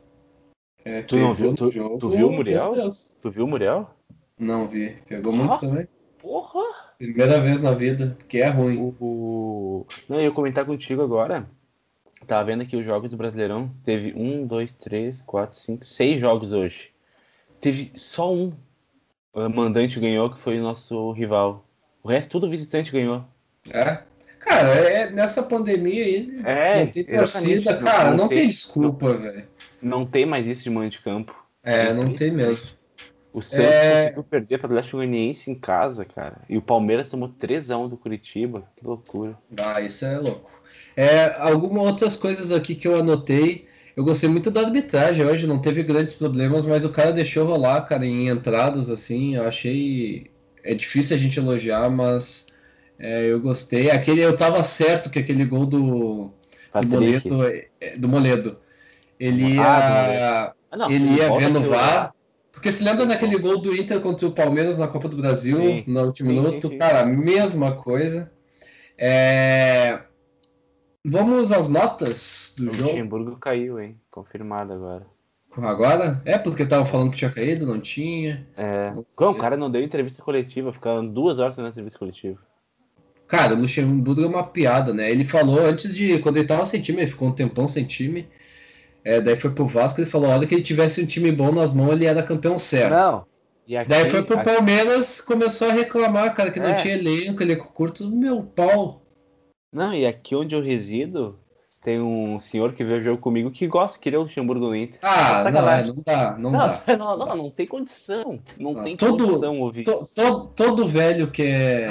É, 0.85 1.03
tu 1.03 1.17
não 1.17 1.35
viu? 1.35 1.55
Tu, 1.55 1.99
tu 1.99 2.09
viu 2.09 2.29
o 2.29 2.33
Muriel? 2.33 2.73
Tu 3.21 3.31
viu 3.31 3.45
o 3.45 3.49
Muriel? 3.49 3.91
Não 4.39 4.69
vi. 4.69 4.97
Pegou 5.09 5.33
muito 5.33 5.59
também. 5.59 5.87
Porra! 6.19 6.63
Primeira 6.99 7.41
vez 7.41 7.63
na 7.63 7.73
vida, 7.73 8.17
que 8.29 8.39
é 8.39 8.49
ruim. 8.49 8.77
O, 8.79 8.95
o... 9.01 9.87
Não, 10.09 10.17
eu 10.17 10.25
ia 10.25 10.31
comentar 10.31 10.65
contigo 10.65 11.03
agora. 11.03 11.49
Tava 12.27 12.45
vendo 12.45 12.63
aqui 12.63 12.77
os 12.77 12.85
jogos 12.85 13.11
do 13.11 13.17
Brasileirão. 13.17 13.71
Teve 13.85 14.13
um, 14.15 14.47
dois, 14.47 14.73
três, 14.73 15.23
quatro, 15.23 15.57
cinco, 15.57 15.85
seis 15.85 16.21
jogos 16.21 16.53
hoje. 16.53 16.91
Teve 17.61 17.91
só 17.95 18.33
um 18.33 18.51
o 19.33 19.49
mandante 19.49 20.01
ganhou, 20.01 20.31
que 20.31 20.41
foi 20.41 20.59
o 20.59 20.63
nosso 20.63 21.13
rival. 21.13 21.65
O 22.03 22.09
resto, 22.09 22.33
tudo 22.33 22.51
visitante 22.51 22.91
ganhou. 22.91 23.25
É? 23.71 24.03
Cara, 24.41 24.69
é, 24.71 25.11
nessa 25.11 25.43
pandemia 25.43 26.03
aí, 26.03 26.41
é, 26.45 26.85
não 26.85 26.91
tem 26.91 27.05
torcida, 27.05 27.77
cara, 27.77 28.11
não, 28.11 28.17
não 28.17 28.29
tem, 28.29 28.39
tem, 28.39 28.49
desculpa, 28.49 29.13
velho. 29.13 29.47
Não 29.81 30.07
tem 30.07 30.27
mais 30.27 30.47
isso 30.47 30.65
de 30.65 30.71
manhã 30.71 30.89
de 30.89 30.99
campo. 30.99 31.35
É, 31.63 31.93
não 31.93 32.15
tem 32.15 32.31
mesmo. 32.31 32.67
O 33.33 33.43
Santos 33.43 33.75
é... 33.75 33.91
conseguiu 33.93 34.25
perder 34.25 34.59
para 34.59 34.69
o 34.69 34.71
Atlético 34.73 34.97
Goianiense 34.97 35.51
em 35.51 35.55
casa, 35.55 36.05
cara. 36.05 36.39
E 36.49 36.57
o 36.57 36.63
Palmeiras 36.63 37.09
tomou 37.09 37.29
3x1 37.29 37.89
do 37.89 37.97
Curitiba. 37.97 38.65
Que 38.77 38.85
loucura. 38.85 39.39
Ah, 39.59 39.81
isso 39.81 40.05
é 40.05 40.19
louco. 40.19 40.51
É, 40.97 41.37
algumas 41.39 41.87
outras 41.87 42.17
coisas 42.17 42.51
aqui 42.51 42.75
que 42.75 42.89
eu 42.89 42.99
anotei. 42.99 43.69
Eu 43.97 44.05
gostei 44.05 44.29
muito 44.29 44.51
da 44.51 44.63
arbitragem 44.63 45.25
hoje, 45.25 45.47
não 45.47 45.61
teve 45.61 45.83
grandes 45.83 46.13
problemas, 46.13 46.65
mas 46.65 46.85
o 46.85 46.91
cara 46.91 47.13
deixou 47.13 47.47
rolar, 47.47 47.83
cara, 47.83 48.05
em 48.05 48.29
entradas, 48.29 48.91
assim. 48.91 49.37
Eu 49.37 49.47
achei. 49.47 50.31
É 50.65 50.75
difícil 50.75 51.17
a 51.17 51.19
gente 51.19 51.39
elogiar, 51.39 51.89
mas 51.89 52.47
é, 53.01 53.33
eu 53.33 53.41
gostei. 53.41 53.91
Aquele, 53.91 54.21
eu 54.21 54.37
tava 54.37 54.63
certo 54.63 55.09
que 55.09 55.19
aquele 55.19 55.47
gol 55.47 55.65
do, 55.65 56.31
do 56.75 56.89
Moledo, 56.89 57.45
é, 57.81 57.95
do 57.99 58.09
Moledo. 58.09 58.59
Ele 59.19 59.55
ia, 59.55 59.63
ah, 59.63 60.55
ah, 60.71 60.77
não, 60.77 60.91
ele 60.91 61.17
ia 61.17 61.33
vendo 61.33 61.61
o 61.61 61.69
VAR. 61.69 62.15
Porque 62.53 62.71
se 62.71 62.85
lembra 62.85 63.07
daquele 63.07 63.39
gol 63.39 63.59
do 63.59 63.75
Inter 63.75 64.01
contra 64.01 64.29
o 64.29 64.33
Palmeiras 64.33 64.79
na 64.79 64.87
Copa 64.87 65.09
do 65.09 65.17
Brasil, 65.17 65.57
sim, 65.57 65.85
no 65.87 66.05
último 66.05 66.29
sim, 66.29 66.35
minuto? 66.35 66.69
Sim, 66.69 66.79
cara, 66.79 67.07
mesma 67.07 67.75
coisa. 67.75 68.31
É... 68.99 70.01
Vamos 71.03 71.53
às 71.53 71.71
notas 71.71 72.55
do 72.59 72.71
o 72.71 72.75
jogo. 72.75 72.91
O 72.91 72.93
Luxemburgo 72.93 73.37
caiu, 73.39 73.81
hein? 73.81 73.99
Confirmado 74.11 74.75
agora. 74.75 75.07
Agora? 75.57 76.21
É 76.27 76.37
porque 76.37 76.65
estavam 76.65 76.85
falando 76.85 77.11
que 77.11 77.17
tinha 77.17 77.31
caído, 77.31 77.67
não 77.67 77.81
tinha. 77.81 78.47
É. 78.57 78.93
Não, 78.93 79.31
o 79.31 79.39
cara 79.39 79.57
não 79.57 79.71
deu 79.71 79.83
entrevista 79.83 80.23
coletiva, 80.23 80.71
ficaram 80.71 81.07
duas 81.07 81.39
horas 81.39 81.57
na 81.57 81.69
entrevista 81.69 81.99
coletiva. 81.99 82.39
Cara, 83.31 83.55
o 83.55 83.59
Luxemburgo 83.61 84.25
é 84.25 84.27
uma 84.27 84.43
piada, 84.43 84.93
né? 84.93 85.09
Ele 85.09 85.25
falou 85.25 85.65
antes 85.65 85.95
de. 85.95 86.19
Quando 86.19 86.39
ele 86.39 86.49
tava 86.49 86.67
sem 86.67 86.81
time, 86.81 87.03
ele 87.03 87.11
ficou 87.11 87.29
um 87.29 87.33
tempão 87.33 87.69
sem 87.69 87.85
time. 87.85 88.29
É, 89.05 89.21
daí 89.21 89.37
foi 89.37 89.53
pro 89.53 89.67
Vasco 89.67 90.01
e 90.03 90.07
falou: 90.07 90.31
olha 90.31 90.49
que 90.49 90.55
ele 90.55 90.63
tivesse 90.63 91.01
um 91.01 91.07
time 91.07 91.31
bom 91.31 91.53
nas 91.53 91.71
mãos, 91.71 91.93
ele 91.93 92.07
era 92.07 92.25
campeão 92.25 92.59
certo. 92.59 92.93
Não. 92.93 93.31
Aqui, 93.79 93.89
daí 93.89 94.11
foi 94.11 94.25
pro 94.25 94.37
aqui... 94.37 94.51
Palmeiras, 94.51 95.21
começou 95.21 95.69
a 95.69 95.73
reclamar, 95.73 96.35
cara, 96.35 96.51
que 96.51 96.59
não 96.59 96.71
é. 96.71 96.75
tinha 96.75 96.95
elenco, 96.95 97.41
elenco 97.41 97.73
curto, 97.73 98.11
meu 98.11 98.43
pau. 98.43 99.01
Não, 99.73 99.95
e 99.95 100.05
aqui 100.05 100.35
onde 100.35 100.57
eu 100.57 100.61
resido, 100.61 101.39
tem 101.85 102.01
um 102.01 102.41
senhor 102.41 102.73
que 102.73 102.83
vê 102.83 102.95
o 102.95 103.01
jogo 103.01 103.23
comigo 103.23 103.53
que 103.53 103.69
gosta, 103.69 103.97
queria 104.01 104.19
o 104.19 104.25
Luxemburgo 104.25 104.67
no 104.67 104.75
Inter. 104.75 104.99
Ah, 105.05 105.45
não, 105.45 105.53
não 105.53 106.03
dá, 106.05 106.37
não, 106.37 106.51
não 106.51 106.59
dá. 106.59 106.83
Não, 106.99 107.17
não, 107.17 107.37
não, 107.37 107.51
tem 107.51 107.65
condição. 107.65 108.41
Não, 108.59 108.73
não 108.73 108.83
tem 108.83 108.97
todo, 108.97 109.25
condição 109.25 109.61
ouvir 109.61 109.85
to, 109.85 109.93
to, 110.17 110.47
todo 110.57 110.89
velho 110.89 111.31
que 111.31 111.45
é. 111.45 111.91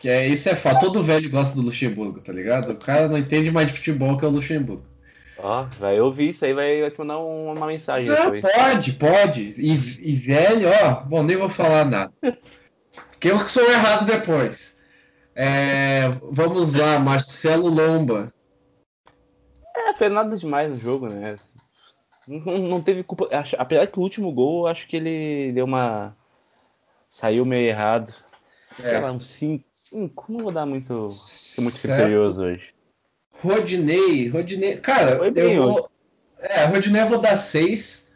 Que 0.00 0.08
é 0.08 0.26
isso 0.26 0.48
é 0.48 0.56
fato. 0.56 0.80
Todo 0.80 1.02
velho 1.02 1.30
gosta 1.30 1.54
do 1.54 1.60
Luxemburgo, 1.62 2.20
tá 2.20 2.32
ligado? 2.32 2.72
O 2.72 2.76
cara 2.76 3.06
não 3.06 3.18
entende 3.18 3.52
mais 3.52 3.68
de 3.68 3.74
futebol 3.74 4.16
que 4.16 4.24
é 4.24 4.28
o 4.28 4.30
Luxemburgo. 4.30 4.82
Ó, 5.36 5.66
vai 5.78 6.00
ouvir 6.00 6.30
isso 6.30 6.44
aí, 6.44 6.54
vai, 6.54 6.80
vai 6.80 6.90
te 6.90 6.98
mandar 6.98 7.18
uma 7.18 7.66
mensagem 7.66 8.08
Não, 8.08 8.30
depois. 8.30 8.54
Pode, 8.54 8.92
pode. 8.94 9.54
E, 9.58 9.72
e 10.10 10.14
velho, 10.14 10.68
ó, 10.68 11.02
bom, 11.02 11.22
nem 11.22 11.36
vou 11.36 11.50
falar 11.50 11.84
nada. 11.84 12.12
Porque 13.10 13.30
eu 13.30 13.38
sou 13.46 13.62
errado 13.70 14.06
depois. 14.06 14.80
É, 15.34 16.08
vamos 16.30 16.74
lá, 16.74 16.98
Marcelo 16.98 17.68
Lomba. 17.68 18.32
É, 19.76 19.92
foi 19.94 20.08
nada 20.08 20.34
demais 20.34 20.70
no 20.70 20.76
jogo, 20.76 21.08
né? 21.08 21.36
Não, 22.26 22.58
não 22.58 22.80
teve 22.80 23.02
culpa. 23.02 23.28
Apesar 23.58 23.86
que 23.86 23.98
o 23.98 24.02
último 24.02 24.32
gol, 24.32 24.66
acho 24.66 24.86
que 24.86 24.96
ele 24.96 25.52
deu 25.52 25.66
uma. 25.66 26.16
Saiu 27.06 27.44
meio 27.44 27.66
errado. 27.66 28.14
É. 28.78 28.88
Sei 28.88 29.00
lá, 29.00 29.12
um 29.12 29.20
5. 29.20 29.69
Não 29.92 30.38
vou 30.38 30.52
dar 30.52 30.66
muito. 30.66 31.10
Ser 31.10 31.60
muito 31.60 31.80
criterioso 31.80 32.40
hoje. 32.40 32.74
Rodinei, 33.30 34.28
Rodinei. 34.28 34.76
Cara, 34.76 35.12
eu 35.34 35.62
vou. 35.62 35.90
É, 36.38 36.64
Rodinei 36.64 37.02
eu 37.02 37.06
vou 37.06 37.20
dar 37.20 37.36
6. 37.36 38.10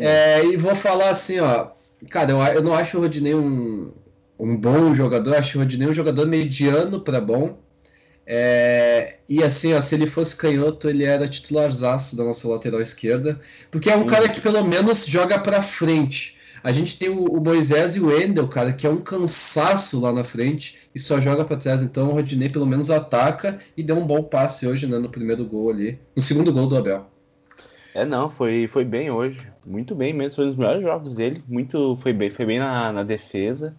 É, 0.00 0.44
e 0.44 0.56
vou 0.56 0.74
falar 0.74 1.10
assim, 1.10 1.40
ó. 1.40 1.70
Cara, 2.10 2.32
eu, 2.32 2.38
eu 2.38 2.62
não 2.62 2.74
acho 2.74 2.96
o 2.96 3.00
Rodinei 3.00 3.34
um, 3.34 3.92
um 4.38 4.56
bom 4.56 4.94
jogador, 4.94 5.36
acho 5.36 5.56
o 5.56 5.60
Rodinei 5.60 5.88
um 5.88 5.94
jogador 5.94 6.26
mediano 6.26 7.00
para 7.00 7.20
bom. 7.20 7.58
É, 8.26 9.16
e 9.28 9.42
assim, 9.42 9.74
ó, 9.74 9.80
se 9.80 9.94
ele 9.94 10.06
fosse 10.06 10.34
canhoto, 10.34 10.88
ele 10.88 11.04
era 11.04 11.28
titularzaço 11.28 12.16
da 12.16 12.24
nossa 12.24 12.48
lateral 12.48 12.80
esquerda. 12.80 13.40
Porque 13.70 13.90
é 13.90 13.96
um 13.96 14.06
cara 14.06 14.28
que 14.28 14.40
pelo 14.40 14.62
menos 14.64 15.06
joga 15.06 15.38
para 15.38 15.62
frente. 15.62 16.36
A 16.64 16.72
gente 16.72 16.98
tem 16.98 17.10
o, 17.10 17.26
o, 17.26 17.44
Moisés 17.44 17.94
e 17.94 18.00
o 18.00 18.10
Endel, 18.10 18.48
cara, 18.48 18.72
que 18.72 18.86
é 18.86 18.90
um 18.90 19.02
cansaço 19.02 20.00
lá 20.00 20.10
na 20.10 20.24
frente 20.24 20.78
e 20.94 20.98
só 20.98 21.20
joga 21.20 21.44
para 21.44 21.58
trás. 21.58 21.82
Então 21.82 22.08
o 22.08 22.12
Rodinei 22.12 22.48
pelo 22.48 22.64
menos 22.64 22.90
ataca 22.90 23.60
e 23.76 23.82
deu 23.82 23.96
um 23.96 24.06
bom 24.06 24.22
passe 24.22 24.66
hoje, 24.66 24.86
né, 24.86 24.98
no 24.98 25.10
primeiro 25.10 25.44
gol 25.44 25.68
ali, 25.68 25.98
no 26.16 26.22
segundo 26.22 26.50
gol 26.50 26.66
do 26.66 26.74
Abel. 26.74 27.06
É, 27.94 28.06
não, 28.06 28.30
foi, 28.30 28.66
foi 28.66 28.82
bem 28.82 29.10
hoje. 29.10 29.46
Muito 29.64 29.94
bem 29.94 30.14
mesmo. 30.14 30.36
Foi 30.36 30.46
um 30.46 30.48
dos 30.48 30.56
melhores 30.56 30.82
jogos 30.82 31.14
dele. 31.14 31.44
Muito, 31.46 31.98
foi 31.98 32.14
bem, 32.14 32.30
foi 32.30 32.46
bem 32.46 32.58
na, 32.58 32.90
na 32.90 33.02
defesa. 33.02 33.76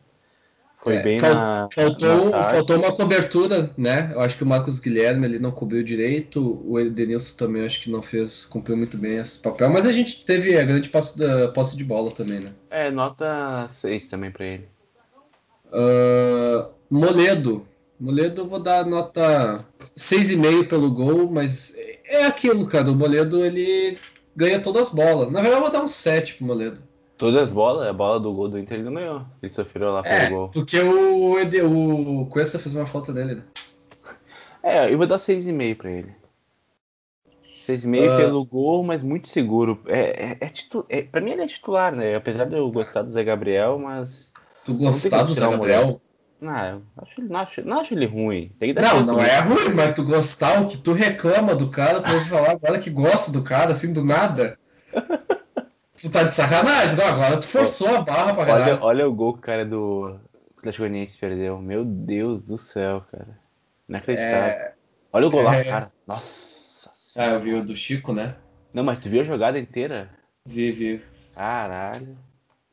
Foi 0.77 0.95
É, 0.97 1.01
bem 1.01 1.19
fal- 1.19 1.33
na. 1.33 1.69
Faltou, 1.73 2.29
na 2.29 2.43
faltou 2.43 2.77
uma 2.77 2.91
cobertura, 2.91 3.69
né? 3.77 4.11
Eu 4.13 4.21
acho 4.21 4.37
que 4.37 4.43
o 4.43 4.47
Marcos 4.47 4.77
Guilherme 4.79 5.25
ele 5.25 5.39
não 5.39 5.51
cobriu 5.51 5.83
direito, 5.83 6.61
o 6.63 6.79
Edenilson 6.79 7.35
também 7.35 7.65
acho 7.65 7.81
que 7.81 7.89
não 7.89 8.01
fez, 8.03 8.45
cumpriu 8.45 8.77
muito 8.77 8.97
bem 8.97 9.17
esse 9.17 9.39
papel, 9.39 9.69
mas 9.69 9.85
a 9.85 9.91
gente 9.91 10.23
teve 10.25 10.57
a 10.57 10.63
grande 10.63 10.89
posse, 10.89 11.17
da, 11.17 11.47
posse 11.49 11.75
de 11.75 11.83
bola 11.83 12.11
também, 12.11 12.39
né? 12.39 12.51
É, 12.69 12.91
nota 12.91 13.67
6 13.69 14.05
também 14.07 14.29
pra 14.31 14.45
ele. 14.45 14.67
Ah, 15.71 16.69
Moledo. 16.89 17.65
Moledo 17.99 18.41
eu 18.41 18.45
vou 18.45 18.59
dar 18.59 18.85
nota 18.85 19.65
6,5 19.97 20.67
pelo 20.67 20.91
gol, 20.91 21.29
mas 21.31 21.73
é 22.05 22.25
aquilo, 22.25 22.67
cara. 22.67 22.91
O 22.91 22.95
Moledo 22.95 23.43
ele 23.43 23.97
ganha 24.35 24.59
todas 24.61 24.87
as 24.87 24.93
bolas. 24.93 25.31
Na 25.31 25.41
verdade, 25.41 25.55
eu 25.55 25.61
vou 25.63 25.71
dar 25.71 25.83
um 25.83 25.87
7 25.87 26.35
pro 26.35 26.45
Moledo. 26.45 26.81
Todas 27.17 27.43
as 27.43 27.53
bolas, 27.53 27.87
a 27.87 27.93
bola 27.93 28.19
do 28.19 28.33
gol 28.33 28.49
do 28.49 28.59
Inter 28.59 28.79
ele 28.79 28.91
ganhou. 28.91 29.25
Ele 29.41 29.51
sofreu 29.51 29.91
lá 29.91 30.03
pelo 30.03 30.15
É, 30.15 30.29
gol. 30.29 30.49
porque 30.49 30.79
o, 30.79 31.39
Ede- 31.39 31.61
o 31.61 32.25
Cuesta 32.29 32.59
fez 32.59 32.75
uma 32.75 32.85
falta 32.85 33.13
dele, 33.13 33.35
né? 33.35 33.43
É, 34.61 34.91
eu 34.91 34.97
vou 34.97 35.07
dar 35.07 35.17
6,5 35.17 35.75
pra 35.77 35.91
ele. 35.91 36.13
6,5 37.65 38.11
Ah. 38.11 38.17
pelo 38.17 38.45
gol, 38.45 38.83
mas 38.83 39.01
muito 39.01 39.27
seguro. 39.27 39.79
É, 39.87 39.99
é, 40.33 40.37
é, 40.41 40.49
titu... 40.49 40.85
é, 40.89 41.03
pra 41.03 41.21
mim 41.21 41.31
ele 41.31 41.43
é 41.43 41.47
titular, 41.47 41.95
né? 41.95 42.15
Apesar 42.15 42.45
de 42.45 42.57
eu 42.57 42.69
gostar 42.69 43.01
do 43.01 43.09
Zé 43.09 43.23
Gabriel, 43.23 43.79
mas. 43.79 44.33
Tu 44.65 44.73
gostar 44.73 45.23
do 45.23 45.33
Zé 45.33 45.41
Gabriel? 45.49 46.01
Não, 46.41 46.65
eu 46.67 46.81
acho, 46.97 47.21
não, 47.21 47.39
acho, 47.39 47.61
não 47.65 47.79
acho 47.79 47.93
ele 47.93 48.05
ruim. 48.05 48.51
Não, 48.81 49.05
não 49.05 49.21
é 49.21 49.39
ruim, 49.39 49.73
mas 49.73 49.95
tu 49.95 50.03
gostar, 50.03 50.61
o 50.61 50.67
que 50.67 50.77
tu 50.77 50.91
reclama 50.91 51.55
do 51.55 51.69
cara, 51.69 52.01
tu 52.01 52.09
vai 52.11 52.25
falar 52.25 52.51
agora 52.51 52.77
que 52.77 52.89
gosta 52.89 53.31
do 53.31 53.41
cara, 53.41 53.71
assim, 53.71 53.93
do 53.93 54.03
nada. 54.03 54.59
Tu 56.01 56.09
tá 56.09 56.23
de 56.23 56.33
sacanagem, 56.33 56.95
não? 56.97 57.05
Agora 57.05 57.39
tu 57.39 57.47
forçou 57.47 57.87
a 57.95 58.01
barra 58.01 58.33
pra 58.33 58.43
Olha, 58.43 58.65
caralho. 58.65 58.79
olha 58.83 59.07
o 59.07 59.13
gol 59.15 59.33
que 59.33 59.39
o 59.39 59.41
cara 59.41 59.65
do 59.65 60.19
Atlético 60.57 60.83
Goianiense 60.83 61.17
perdeu. 61.17 61.57
Meu 61.59 61.85
Deus 61.85 62.41
do 62.41 62.57
céu, 62.57 63.01
cara. 63.11 63.39
Inacreditável. 63.87 64.39
É... 64.49 64.73
Olha 65.13 65.27
o 65.27 65.31
golaço, 65.31 65.61
é. 65.61 65.63
cara. 65.65 65.91
Nossa 66.05 66.89
Ah, 66.89 66.91
eu 66.91 66.95
senhora. 67.29 67.39
vi 67.39 67.53
o 67.53 67.63
do 67.65 67.75
Chico, 67.75 68.11
né? 68.13 68.35
Não, 68.73 68.83
mas 68.83 68.99
tu 68.99 69.07
viu 69.09 69.21
a 69.21 69.23
jogada 69.23 69.57
inteira? 69.57 70.09
Vi, 70.45 70.71
vi. 70.71 71.01
Caralho. 71.33 72.17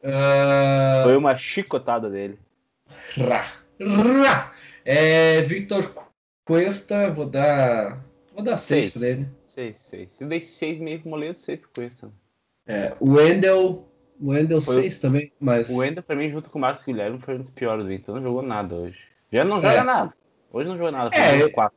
Ah, 0.05 1.02
Foi 1.05 1.17
uma 1.17 1.37
chicotada 1.37 2.11
dele. 2.11 2.38
Rá, 3.17 3.45
rá. 3.81 4.52
É, 4.85 5.41
Victor 5.43 5.95
Cuesta, 6.45 7.11
vou 7.12 7.26
dar. 7.26 8.05
Vou 8.35 8.43
dar 8.43 8.57
6 8.57 8.87
Seis. 8.87 8.91
pra 8.99 9.09
ele. 9.09 9.29
6, 9.47 9.79
6. 9.79 10.12
Se 10.12 10.25
dei 10.25 10.41
6 10.41 10.81
meio 10.81 11.00
pro 11.00 11.11
Moledo, 11.11 11.35
6 11.35 11.61
pro 11.61 11.69
Cuesta. 11.73 12.11
É, 12.66 12.95
o 13.00 13.14
Wendel. 13.14 13.88
O 14.21 14.31
Wendel 14.31 14.61
Foi- 14.61 14.83
6 14.83 14.99
também, 15.00 15.33
mas. 15.40 15.69
O 15.69 15.83
Ender, 15.83 16.02
pra 16.02 16.14
mim, 16.14 16.31
junto 16.31 16.49
com 16.49 16.59
o 16.59 16.61
Marcos 16.62 16.85
Guilherme, 16.85 17.19
foi 17.21 17.35
um 17.35 17.38
dos 17.40 17.50
piores 17.50 17.85
do 17.85 17.92
Inter. 17.92 18.14
Não 18.14 18.23
jogou 18.23 18.42
nada 18.42 18.75
hoje. 18.75 18.99
Já 19.33 19.45
não 19.45 19.59
É. 19.59 19.62
joga 19.62 19.85
nada. 19.85 20.12
Hoje 20.52 20.69
não 20.69 20.76
jogou 20.76 20.92
nada. 20.92 21.11
Foi 21.12 21.21
É, 21.40 21.45
um 21.47 21.50
4. 21.50 21.76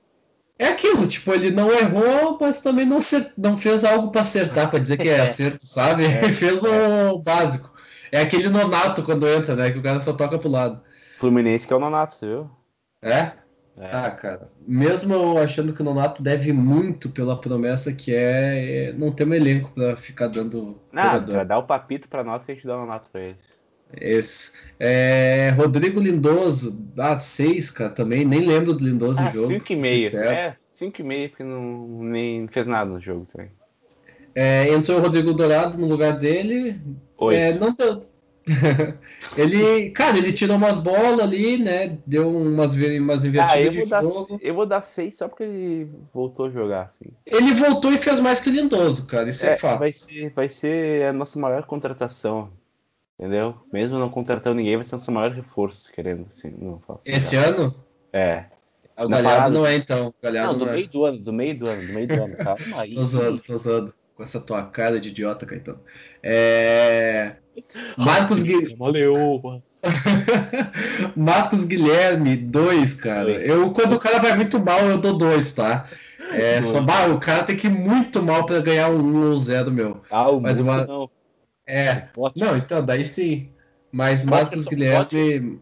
É 0.59 0.67
aquilo, 0.67 1.07
tipo, 1.07 1.33
ele 1.33 1.51
não 1.51 1.71
errou, 1.73 2.37
mas 2.39 2.61
também 2.61 2.85
não, 2.85 2.99
não 3.37 3.57
fez 3.57 3.83
algo 3.83 4.09
pra 4.11 4.21
acertar, 4.21 4.69
pra 4.69 4.79
dizer 4.79 4.97
que 4.97 5.09
é 5.09 5.19
acerto, 5.21 5.65
sabe? 5.65 6.03
Ele 6.05 6.31
fez 6.33 6.63
o 6.63 7.17
básico. 7.19 7.73
É 8.11 8.21
aquele 8.21 8.47
nonato 8.49 9.03
quando 9.03 9.27
entra, 9.27 9.55
né? 9.55 9.71
Que 9.71 9.79
o 9.79 9.83
cara 9.83 9.99
só 9.99 10.13
toca 10.13 10.37
pro 10.37 10.47
lado. 10.49 10.81
Fluminense 11.17 11.65
que 11.67 11.73
é 11.73 11.75
o 11.75 11.79
Nonato, 11.79 12.13
você 12.15 12.25
viu? 12.27 12.49
É? 13.01 13.31
É. 13.77 13.89
Ah, 13.91 14.09
cara. 14.11 14.49
Mesmo 14.65 15.13
eu 15.13 15.37
achando 15.37 15.73
que 15.73 15.81
o 15.81 15.85
Nonato 15.85 16.23
deve 16.23 16.53
muito 16.53 17.09
pela 17.09 17.39
promessa 17.39 17.91
que 17.93 18.13
é, 18.15 18.87
é 18.89 18.93
não 18.93 19.11
ter 19.11 19.27
um 19.27 19.33
elenco 19.33 19.69
pra 19.71 19.97
ficar 19.97 20.27
dando 20.27 20.79
Ah, 20.93 21.07
jogador. 21.15 21.31
pra 21.33 21.43
dar 21.43 21.57
o 21.57 21.63
papito 21.63 22.07
pra 22.07 22.23
nota 22.23 22.45
que 22.45 22.51
a 22.53 22.55
gente 22.55 22.65
dá 22.65 22.75
o 22.77 22.79
Nonato 22.81 23.09
pra 23.11 23.21
eles. 23.21 23.55
Esse. 23.99 24.51
É, 24.79 25.53
Rodrigo 25.57 25.99
Lindoso, 25.99 26.77
ah, 26.97 27.17
6, 27.17 27.69
cara, 27.69 27.89
também. 27.91 28.25
Nem 28.25 28.41
lembro 28.41 28.73
do 28.73 28.83
Lindoso 28.83 29.19
Ah, 29.19 29.25
no 29.25 29.31
jogo. 29.31 29.47
5,5. 29.53 30.09
sincero. 30.09 30.35
É, 30.35 30.57
5,5 30.65 31.29
porque 31.29 31.43
não 31.43 32.03
nem 32.03 32.47
fez 32.47 32.67
nada 32.67 32.89
no 32.89 32.99
jogo 32.99 33.27
também. 33.31 33.51
É, 34.33 34.69
entrou 34.73 34.99
o 34.99 35.01
Rodrigo 35.01 35.33
Dourado 35.33 35.77
no 35.77 35.85
lugar 35.87 36.17
dele. 36.17 36.79
8. 37.17 37.37
É, 37.37 37.53
não 37.59 37.73
deu. 37.73 38.05
ele, 39.37 39.89
cara, 39.89 40.17
ele 40.17 40.31
tirou 40.31 40.57
umas 40.57 40.77
bolas 40.77 41.19
ali, 41.19 41.57
né? 41.57 41.97
Deu 42.05 42.29
umas, 42.29 42.75
umas 42.75 43.25
ah, 43.25 43.27
invertidas 43.27 43.65
eu 43.65 43.71
de 43.71 43.79
vou, 43.79 43.87
dar, 43.89 44.03
jogo. 44.03 44.39
eu 44.41 44.53
vou 44.53 44.65
dar 44.65 44.81
6 44.81 45.15
só 45.17 45.27
porque 45.27 45.43
ele 45.43 45.89
voltou 46.13 46.45
a 46.45 46.49
jogar, 46.49 46.83
assim. 46.83 47.05
Ele 47.25 47.53
voltou 47.53 47.91
e 47.91 47.97
fez 47.97 48.19
mais 48.19 48.39
que 48.39 48.49
o 48.49 48.53
Lindoso, 48.53 49.07
cara. 49.07 49.29
Isso 49.29 49.45
é, 49.45 49.53
É, 49.53 49.57
fato. 49.57 49.79
vai, 49.79 49.91
ser, 49.91 50.29
vai 50.31 50.47
ser 50.49 51.07
a 51.07 51.13
nossa 51.13 51.39
maior 51.39 51.65
contratação. 51.65 52.51
Entendeu? 53.17 53.55
Mesmo 53.71 53.97
não 53.97 54.09
contratando 54.09 54.57
ninguém, 54.57 54.75
vai 54.75 54.83
ser 54.83 54.95
o 54.95 54.97
nosso 54.97 55.11
maior 55.11 55.31
reforço, 55.31 55.91
querendo 55.91 56.27
assim. 56.29 56.53
Não, 56.59 56.81
Esse 57.05 57.35
não. 57.37 57.43
ano? 57.43 57.75
É. 58.11 58.45
O 58.97 59.09
Na 59.09 59.21
Galhardo 59.21 59.53
não 59.57 59.65
é, 59.65 59.75
então. 59.75 60.07
O 60.07 60.15
Galhardo 60.21 60.53
Não, 60.53 60.59
não, 60.59 60.65
do 60.65 60.71
é. 60.71 60.75
meio 60.75 60.87
do 60.87 61.05
ano, 61.05 61.19
do 61.19 61.33
meio 61.33 61.57
do 61.57 61.67
ano, 61.67 61.87
do 61.87 61.93
meio 61.93 62.07
do 62.07 62.23
ano. 62.23 62.35
Calma 62.37 62.59
aí. 62.81 62.95
Tô 62.95 63.03
zoando, 63.05 63.41
tô 63.41 63.57
zoando. 63.57 63.93
Com 64.15 64.23
essa 64.23 64.39
tua 64.39 64.65
cara 64.65 64.99
de 64.99 65.09
idiota, 65.09 65.45
Caetano. 65.45 65.79
É... 66.23 67.35
Marcos, 67.97 68.41
Gui- 68.43 68.75
Valeu. 68.75 69.61
Marcos 71.15 71.65
Guilherme, 71.65 72.35
2, 72.37 72.93
cara. 72.95 73.25
Dois. 73.25 73.47
Eu, 73.47 73.71
quando 73.73 73.93
o 73.93 73.99
cara 73.99 74.19
vai 74.19 74.35
muito 74.35 74.59
mal, 74.59 74.79
eu 74.81 74.97
dou 74.97 75.17
2, 75.17 75.53
tá? 75.53 75.87
É, 76.31 76.59
Dois. 76.61 76.67
só, 76.73 76.81
bah, 76.81 77.07
o 77.07 77.19
cara 77.19 77.43
tem 77.43 77.55
que 77.57 77.67
ir 77.67 77.71
muito 77.71 78.21
mal 78.23 78.45
pra 78.45 78.59
ganhar 78.61 78.89
um 78.89 78.99
1 79.01 79.27
ou 79.27 79.35
0 79.37 79.71
meu. 79.71 80.01
Ah, 80.09 80.29
o 80.29 80.39
Mas 80.41 80.59
uma- 80.59 80.85
não. 80.85 81.09
É, 81.67 82.09
não, 82.35 82.55
então, 82.57 82.85
daí 82.85 83.03
sim. 83.05 83.49
Mas 83.91 84.23
Pode 84.23 84.31
Marcos 84.31 84.65
Guilherme. 84.65 85.59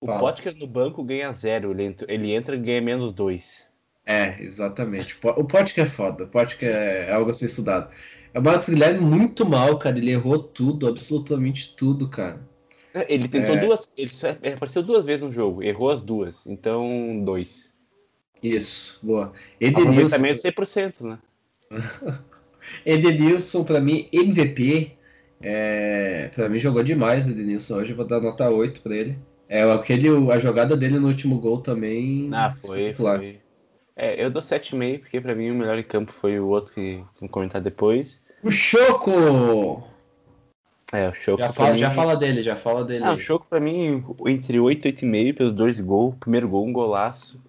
o. 0.00 0.06
Potker 0.06 0.56
no 0.56 0.66
banco 0.66 1.02
ganha 1.04 1.30
zero. 1.32 1.70
Ele 1.70 1.84
entra, 1.84 2.12
ele 2.12 2.32
entra 2.32 2.56
e 2.56 2.58
ganha 2.58 2.80
menos 2.80 3.12
dois. 3.12 3.66
É, 4.10 4.42
exatamente. 4.42 5.14
O 5.14 5.18
Po- 5.18 5.40
O 5.42 5.44
Potker 5.44 5.84
é 5.84 5.86
foda. 5.86 6.24
O 6.24 6.28
Potker 6.28 6.66
é 6.68 7.12
algo 7.12 7.28
a 7.28 7.32
ser 7.34 7.44
estudado. 7.46 7.90
O 8.34 8.40
Marcos 8.40 8.68
Guilherme 8.70 9.00
muito 9.00 9.44
mal, 9.46 9.78
cara. 9.78 9.98
Ele 9.98 10.10
errou 10.10 10.38
tudo, 10.38 10.88
absolutamente 10.88 11.74
tudo, 11.76 12.08
cara. 12.08 12.40
Ele 13.06 13.28
tentou 13.28 13.54
É. 13.56 13.60
duas. 13.60 13.92
Ele 13.96 14.10
ele 14.42 14.54
apareceu 14.54 14.82
duas 14.82 15.04
vezes 15.04 15.22
no 15.22 15.30
jogo, 15.30 15.62
errou 15.62 15.90
as 15.90 16.00
duas. 16.00 16.46
Então, 16.46 17.22
dois. 17.22 17.70
Isso, 18.42 18.98
boa. 19.02 19.32
Edenilson, 19.60 19.90
Aproveitamento 20.16 20.40
100%, 20.40 21.00
né? 21.04 21.18
Edenilson 22.84 23.64
pra 23.64 23.80
mim, 23.80 24.08
MVP. 24.12 24.92
É, 25.40 26.30
pra 26.34 26.48
mim 26.48 26.58
jogou 26.58 26.82
demais 26.82 27.26
o 27.26 27.30
Edenilson 27.30 27.76
hoje. 27.76 27.92
Eu 27.92 27.96
vou 27.96 28.06
dar 28.06 28.20
nota 28.20 28.48
8 28.48 28.80
pra 28.80 28.96
ele. 28.96 29.18
É, 29.48 29.62
aquele, 29.70 30.08
a 30.30 30.38
jogada 30.38 30.76
dele 30.76 30.98
no 30.98 31.08
último 31.08 31.38
gol 31.38 31.60
também. 31.60 32.30
Ah, 32.32 32.50
foi, 32.50 32.92
foi. 32.94 33.38
É, 34.00 34.24
eu 34.24 34.30
dou 34.30 34.40
7,5, 34.40 35.00
porque 35.00 35.20
pra 35.20 35.34
mim 35.34 35.50
o 35.50 35.54
melhor 35.54 35.76
em 35.76 35.82
campo 35.82 36.12
foi 36.12 36.38
o 36.38 36.46
outro 36.46 36.72
que 36.72 37.02
vamos 37.20 37.32
comentar 37.32 37.60
depois. 37.60 38.22
O 38.44 38.50
Choco! 38.50 39.82
É, 40.92 41.08
o 41.08 41.12
Choco 41.12 41.38
Já 41.42 41.52
fala, 41.52 41.72
mim- 41.72 41.78
já 41.78 41.90
fala 41.90 42.16
dele, 42.16 42.42
já 42.42 42.56
fala 42.56 42.84
dele. 42.84 43.04
Ah, 43.04 43.12
o 43.12 43.18
Choco 43.18 43.46
pra 43.50 43.58
mim, 43.60 44.04
entre 44.26 44.58
8 44.60 44.86
e 44.86 44.92
8,5 44.92 45.34
pelos 45.34 45.52
dois 45.52 45.80
gols. 45.80 46.14
Primeiro 46.20 46.48
gol, 46.48 46.64
um 46.66 46.72
golaço. 46.72 47.42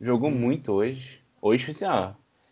Jogou 0.00 0.28
Hum. 0.30 0.34
muito 0.34 0.72
hoje. 0.72 1.18
Hoje 1.40 1.64
foi 1.64 1.72
assim, 1.72 1.84
ó. 1.86 2.10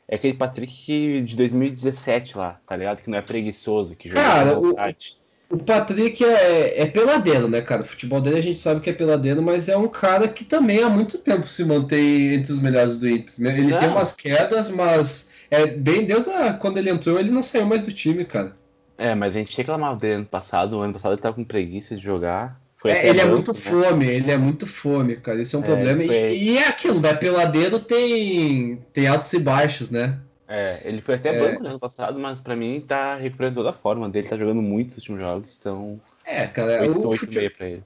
É 0.09 0.17
aquele 0.17 0.35
Patrick 0.35 0.73
que- 0.73 1.21
de 1.21 1.37
2017 1.37 2.37
lá, 2.37 2.59
tá 2.67 2.75
ligado? 2.77 3.03
Que 3.03 3.11
não 3.11 3.19
é 3.19 3.23
preguiçoso, 3.23 3.95
que 3.95 4.09
joga 4.09 4.23
Cara, 4.23 4.59
o- 4.59 4.63
vontade. 4.63 5.19
O 5.51 5.59
Patrick 5.59 6.25
é, 6.25 6.83
é 6.83 6.87
peladeiro, 6.87 7.49
né, 7.49 7.61
cara? 7.61 7.83
O 7.83 7.87
futebol 7.87 8.21
dele 8.21 8.39
a 8.39 8.43
gente 8.43 8.59
sabe 8.59 8.81
que 8.81 8.91
é 8.91 8.93
peladeiro, 8.93 9.43
mas 9.43 9.69
é 9.69 9.77
um 9.77 9.89
cara 9.89 10.27
que 10.27 10.45
também 10.45 10.83
há 10.83 10.89
muito 10.89 11.19
tempo 11.19 11.47
se 11.47 11.65
mantém 11.65 12.35
entre 12.35 12.53
os 12.53 12.61
melhores 12.61 12.99
do 12.99 13.09
Inter. 13.09 13.35
Ele 13.39 13.71
Não. 13.71 13.79
tem 13.79 13.89
umas 13.89 14.13
quedas, 14.13 14.69
mas 14.71 15.29
é 15.51 15.67
bem 15.67 16.05
desde 16.07 16.31
a- 16.31 16.55
quando 16.55 16.79
ele 16.79 16.91
entrou, 16.91 17.19
ele 17.21 17.31
não 17.31 17.43
saiu 17.43 17.67
mais 17.67 17.83
do 17.83 17.93
time, 17.93 18.25
cara. 18.25 18.57
É, 18.97 19.15
mas 19.15 19.35
a 19.35 19.39
gente 19.39 19.57
reclamava 19.57 19.97
dele 19.97 20.15
ano 20.15 20.27
passado. 20.27 20.77
O 20.77 20.81
ano 20.81 20.93
passado 20.93 21.13
ele 21.13 21.21
tava 21.21 21.35
com 21.35 21.45
preguiça 21.45 21.95
de 21.95 22.03
jogar. 22.03 22.61
É, 22.85 23.09
ele 23.09 23.21
é 23.21 23.25
muito 23.25 23.53
né? 23.53 23.59
fome, 23.59 24.07
ele 24.07 24.31
é 24.31 24.37
muito 24.37 24.67
fome, 24.67 25.17
cara. 25.17 25.41
Isso 25.41 25.57
é 25.57 25.59
um 25.59 25.63
É, 25.63 25.67
problema. 25.67 26.03
E- 26.03 26.07
foi- 26.07 26.37
E, 26.37 26.59
é 26.59 26.69
aquilo, 26.69 27.01
né? 27.01 27.15
Peladeiro 27.15 27.79
tem, 27.81 28.77
tem 28.93 29.07
altos 29.07 29.33
e 29.33 29.39
baixos, 29.39 29.91
né? 29.91 30.19
É, 30.47 30.81
ele 30.85 31.01
foi 31.01 31.15
até 31.15 31.35
É. 31.35 31.39
banco 31.41 31.63
no 31.63 31.69
ano 31.71 31.79
passado, 31.81 32.19
mas 32.19 32.41
pra 32.41 32.55
mim 32.55 32.81
tá 32.87 33.15
recuperando 33.17 33.55
toda 33.55 33.71
a 33.71 33.75
forma 33.75 34.09
dele. 34.09 34.29
Tá 34.29 34.37
jogando 34.37 34.61
muito 34.63 34.89
nos 34.89 34.97
últimos 34.99 35.21
jogos, 35.21 35.57
então. 35.59 36.01
É, 36.25 36.47
cara, 36.47 36.83
8, 36.83 36.99
o 37.01 37.09
8 37.09 37.21
futebol 37.21 37.51
pra 37.57 37.67
ele. 37.69 37.83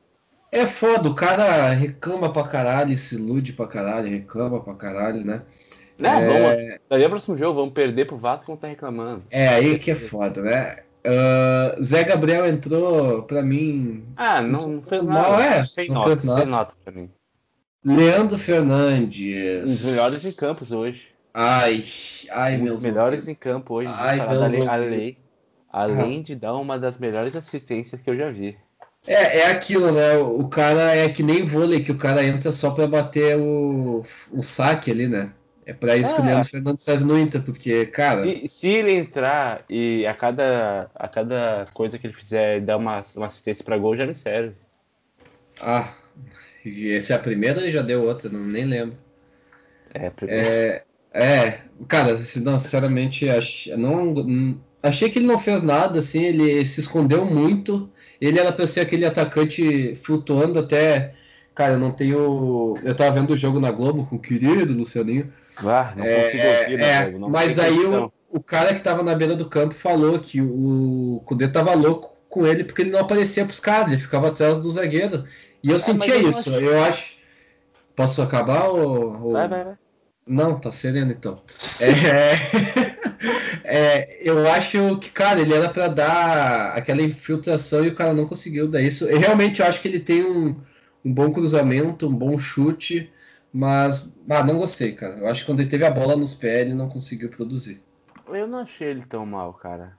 é 0.50 0.66
foda. 0.66 1.08
O 1.08 1.14
cara 1.14 1.70
reclama 1.70 2.32
pra 2.32 2.44
caralho, 2.44 2.96
se 2.96 3.14
ilude 3.16 3.52
pra 3.52 3.66
caralho, 3.68 4.08
reclama 4.08 4.60
pra 4.62 4.74
caralho, 4.74 5.24
né? 5.24 5.42
Né, 5.98 6.08
É. 6.08 6.26
vamos. 6.26 6.78
Daí 6.88 7.04
o 7.04 7.08
próximo 7.08 7.36
jogo, 7.36 7.58
vamos 7.60 7.74
perder 7.74 8.04
pro 8.06 8.16
Vasco 8.16 8.44
que 8.46 8.50
não 8.52 8.56
tá 8.56 8.68
reclamando. 8.68 9.22
É 9.30 9.48
aí 9.48 9.78
que 9.78 9.90
é 9.90 9.94
foda, 9.96 10.40
né? 10.42 10.78
Ah, 11.04 11.76
Zé 11.82 12.04
Gabriel 12.04 12.46
entrou, 12.46 13.22
pra 13.24 13.42
mim. 13.42 14.04
Ah, 14.16 14.40
não, 14.42 14.68
não 14.68 14.82
fez 14.82 15.02
Não, 15.02 15.12
nada. 15.12 15.42
é, 15.44 15.64
sem 15.64 15.88
não 15.88 15.94
nota, 15.96 16.08
fez 16.08 16.22
nada. 16.24 16.40
sem 16.40 16.48
nota 16.50 16.74
pra 16.84 16.92
mim. 16.92 17.10
Leandro 17.84 18.38
Fernandes. 18.38 19.62
Um 19.62 19.64
dos 19.64 19.84
melhores 19.84 20.24
em 20.24 20.36
campos 20.36 20.70
hoje. 20.72 21.07
Ai, 21.32 21.85
ai, 22.30 22.56
um 22.56 22.62
meus 22.62 22.76
dos 22.76 22.85
melhores 22.85 23.28
em 23.28 23.35
campo 23.35 23.75
hoje. 23.75 23.90
Ai, 23.92 24.16
meus 24.16 24.28
além, 24.28 24.44
ouvidos. 24.44 24.68
além, 24.68 25.16
além 25.70 26.23
de 26.23 26.35
dar 26.35 26.56
uma 26.56 26.78
das 26.78 26.99
melhores 26.99 27.37
assistências 27.37 28.00
que 28.00 28.11
eu 28.11 28.16
já 28.16 28.30
vi. 28.30 28.56
É, 29.06 29.38
é 29.38 29.50
aquilo, 29.50 29.92
né? 29.92 30.18
O 30.18 30.49
cara 30.49 30.94
é 30.94 31.08
que 31.08 31.23
nem 31.23 31.44
vôlei, 31.44 31.80
que 31.80 31.92
o 31.92 31.99
cara 31.99 32.25
entra 32.25 32.50
só 32.50 32.70
para 32.70 32.87
bater 32.87 33.37
o, 33.38 34.04
o 34.32 34.42
saque 34.42 34.90
ali, 34.90 35.06
né? 35.06 35.32
É 35.64 35.73
para 35.75 35.97
isso 35.97 36.12
é. 36.12 36.14
que 36.14 36.23
o 36.23 36.25
Leandro 36.25 36.49
Fernandes 36.49 36.82
serve 36.82 37.04
no 37.04 37.18
Inter, 37.18 37.42
porque, 37.42 37.87
cara. 37.87 38.20
Se, 38.20 38.49
se, 38.49 38.68
ele 38.68 38.92
entrar 38.92 39.64
e 39.68 40.06
a 40.06 40.14
cada, 40.14 40.90
a 40.94 41.08
cada 41.08 41.66
coisa 41.75 41.99
que 41.99 42.06
ele 42.06 42.14
fizer 42.14 42.61
dar 42.62 42.78
uma, 42.78 43.02
uma 43.16 43.26
assistência 43.26 43.62
para 43.62 43.76
gol, 43.76 43.94
já 43.94 44.06
me 44.06 44.14
serve. 44.14 44.54
Ah, 45.61 45.92
essa 46.64 47.12
é 47.12 47.16
a 47.16 47.18
primeira 47.18 47.66
e 47.66 47.70
já 47.70 47.82
deu 47.82 48.02
outra, 48.02 48.30
não, 48.30 48.40
nem 48.40 48.64
lembro. 48.64 48.97
É, 49.92 50.06
a 50.06 50.11
primeira. 50.11 50.49
É, 50.49 50.85
é 51.22 51.68
cara, 51.87 52.18
não, 52.37 52.58
sinceramente, 52.58 53.28
ach, 53.28 53.68
não, 53.76 54.58
achei 54.82 55.10
que 55.10 55.18
ele 55.18 55.26
não 55.26 55.38
fez 55.38 55.62
nada, 55.62 55.98
assim, 55.98 56.25
ele 56.25 56.64
se 56.64 56.80
escondeu 56.80 57.25
muito. 57.25 57.90
Ele 58.20 58.38
era 58.38 58.52
para 58.52 58.66
ser 58.66 58.80
aquele 58.80 59.04
atacante 59.04 59.94
flutuando 60.02 60.58
até. 60.58 61.14
Cara, 61.54 61.75
eu 61.75 61.78
não 61.78 61.92
tenho. 61.92 62.75
Eu 62.82 62.94
tava 62.94 63.12
vendo 63.12 63.32
o 63.32 63.37
jogo 63.37 63.60
na 63.60 63.70
Globo 63.70 64.06
com 64.06 64.16
o 64.16 64.20
querido 64.20 64.72
Lucianinho. 64.72 65.32
Ah, 65.58 65.92
não 65.96 66.04
é, 66.04 66.22
consigo 66.22 66.42
ouvir, 66.46 66.80
é, 66.80 67.06
jogo, 67.06 67.18
não 67.18 67.28
Mas 67.28 67.54
daí 67.54 67.84
o, 67.84 68.12
o 68.30 68.40
cara 68.40 68.75
que 68.75 68.80
tava 68.80 69.02
na 69.02 69.14
beira 69.14 69.34
do 69.34 69.48
campo 69.48 69.75
falou 69.75 70.18
que 70.18 70.40
o 70.40 71.20
Kudê 71.25 71.48
tava 71.48 71.75
louco 71.75 72.16
com 72.28 72.46
ele 72.46 72.62
porque 72.62 72.82
ele 72.82 72.90
não 72.90 73.00
aparecia 73.00 73.44
pros 73.44 73.58
caras, 73.58 73.92
ele 73.92 74.00
ficava 74.00 74.28
atrás 74.28 74.60
do 74.60 74.70
zagueiro. 74.70 75.25
E 75.62 75.70
eu 75.70 75.76
é, 75.76 75.78
sentia 75.78 76.16
eu 76.16 76.28
isso. 76.28 76.50
Acho... 76.50 76.60
Eu 76.60 76.82
acho. 76.82 77.18
Posso 77.94 78.22
acabar 78.22 78.68
ou. 78.68 79.26
ou... 79.26 79.32
Vai, 79.32 79.48
vai, 79.48 79.64
vai. 79.64 79.75
Não, 80.28 80.58
tá 80.58 80.70
sereno 80.70 81.12
então. 81.12 81.40
É, 83.64 83.97
é, 83.99 84.18
eu 84.23 84.49
acho 84.49 84.97
que, 84.99 85.11
cara, 85.11 85.40
ele 85.40 85.52
era 85.52 85.68
para 85.68 85.88
dar 85.88 86.73
aquela 86.75 87.02
infiltração 87.02 87.85
e 87.85 87.88
o 87.88 87.94
cara 87.94 88.14
não 88.14 88.26
conseguiu 88.26 88.68
dar 88.68 88.80
isso. 88.80 89.04
Eu 89.06 89.18
realmente 89.18 89.62
acho 89.62 89.82
que 89.82 89.88
ele 89.88 90.00
tem 90.00 90.25
um, 90.25 90.56
um 91.04 91.12
bom 91.12 91.30
cruzamento, 91.32 92.08
um 92.08 92.16
bom 92.16 92.38
chute, 92.38 93.12
mas 93.52 94.14
ah, 94.30 94.42
não 94.42 94.56
gostei, 94.56 94.92
cara. 94.92 95.18
Eu 95.18 95.28
acho 95.28 95.40
que 95.40 95.47
quando 95.47 95.61
ele 95.61 95.68
teve 95.68 95.85
a 95.85 95.90
bola 95.90 96.16
nos 96.16 96.35
pés, 96.35 96.66
ele 96.66 96.75
não 96.75 96.88
conseguiu 96.88 97.28
produzir. 97.30 97.82
Eu 98.28 98.47
não 98.47 98.61
achei 98.61 98.88
ele 98.88 99.04
tão 99.04 99.26
mal, 99.26 99.52
cara. 99.52 99.99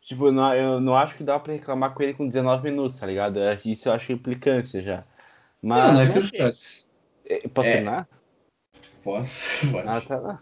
Tipo, 0.00 0.28
eu 0.28 0.32
não, 0.32 0.54
eu 0.54 0.80
não 0.80 0.96
acho 0.96 1.16
que 1.16 1.24
dá 1.24 1.38
pra 1.38 1.52
reclamar 1.52 1.94
com 1.94 2.02
ele 2.02 2.14
com 2.14 2.26
19 2.26 2.64
minutos, 2.64 2.98
tá 2.98 3.06
ligado? 3.06 3.38
Isso 3.64 3.88
eu 3.88 3.92
acho 3.92 4.12
implicância 4.12 4.82
já. 4.82 5.04
Mas. 5.60 5.84
Não, 5.84 5.92
não 5.92 6.00
é 6.00 6.04
implicância. 6.04 6.88
É, 7.24 7.48
posso 7.48 7.68
é. 7.68 8.06
Posso? 9.02 9.42
Ah, 9.86 10.00
tá. 10.00 10.40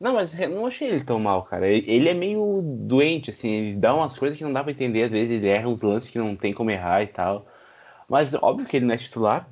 Não, 0.00 0.14
mas 0.14 0.34
não 0.34 0.66
achei 0.66 0.88
ele 0.88 1.04
tão 1.04 1.20
mal, 1.20 1.42
cara. 1.44 1.68
Ele 1.68 2.08
é 2.08 2.14
meio 2.14 2.62
doente, 2.62 3.28
assim, 3.30 3.50
ele 3.50 3.76
dá 3.76 3.94
umas 3.94 4.16
coisas 4.16 4.38
que 4.38 4.44
não 4.44 4.52
dá 4.52 4.62
pra 4.62 4.72
entender, 4.72 5.02
às 5.02 5.10
vezes 5.10 5.30
ele 5.30 5.46
erra 5.46 5.68
uns 5.68 5.82
lances 5.82 6.08
que 6.08 6.18
não 6.18 6.34
tem 6.34 6.54
como 6.54 6.70
errar 6.70 7.02
e 7.02 7.06
tal. 7.06 7.46
Mas 8.08 8.34
óbvio 8.34 8.66
que 8.66 8.76
ele 8.78 8.86
não 8.86 8.94
é 8.94 8.96
titular, 8.96 9.46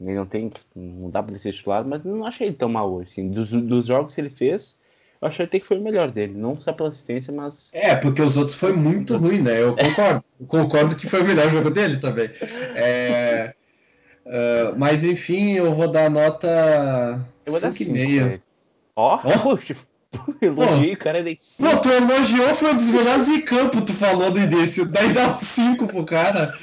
ele 0.00 0.14
não 0.14 0.26
tem, 0.26 0.50
não 0.74 1.10
dá 1.10 1.22
pra 1.22 1.32
ele 1.32 1.38
ser 1.38 1.52
titular, 1.52 1.84
mas 1.84 2.02
não 2.02 2.24
achei 2.24 2.48
ele 2.48 2.56
tão 2.56 2.70
mal 2.70 2.90
hoje. 2.90 3.10
Assim, 3.12 3.30
dos, 3.30 3.52
dos 3.52 3.86
jogos 3.86 4.14
que 4.14 4.20
ele 4.20 4.30
fez, 4.30 4.78
eu 5.20 5.28
achei 5.28 5.44
até 5.44 5.60
que 5.60 5.66
foi 5.66 5.78
o 5.78 5.82
melhor 5.82 6.10
dele, 6.10 6.32
não 6.34 6.56
só 6.56 6.72
pela 6.72 6.88
assistência, 6.88 7.32
mas. 7.36 7.70
É, 7.74 7.94
porque 7.94 8.22
os 8.22 8.36
outros 8.36 8.56
foi 8.56 8.72
muito 8.72 9.16
ruim, 9.18 9.42
né? 9.42 9.62
Eu 9.62 9.76
concordo. 9.76 10.24
concordo 10.48 10.96
que 10.96 11.06
foi 11.06 11.20
o 11.20 11.24
melhor 11.24 11.50
jogo 11.50 11.70
dele 11.70 11.98
também. 11.98 12.30
É, 12.74 13.54
uh, 14.26 14.74
mas 14.76 15.04
enfim, 15.04 15.52
eu 15.52 15.74
vou 15.74 15.86
dar 15.86 16.10
nota 16.10 17.24
eu 17.46 17.52
vou 17.52 17.60
dar 17.60 17.72
5,5. 17.72 18.40
Ó, 18.94 19.20
oh, 19.46 20.44
elogiei, 20.44 20.92
o 20.92 20.98
cara 20.98 21.18
é 21.18 21.22
nem 21.22 21.36
5. 21.36 21.68
Pô, 21.68 21.76
tu 21.78 21.88
elogiou, 21.90 22.54
foi 22.54 22.72
um 22.72 22.76
dos 22.76 22.86
melhores 22.86 23.28
em 23.28 23.40
campo, 23.40 23.80
tu 23.80 23.92
falou 23.92 24.30
no 24.30 24.38
início. 24.38 24.86
Daí 24.86 25.12
dá 25.12 25.38
5 25.38 25.86
pro 25.86 26.04
cara. 26.04 26.56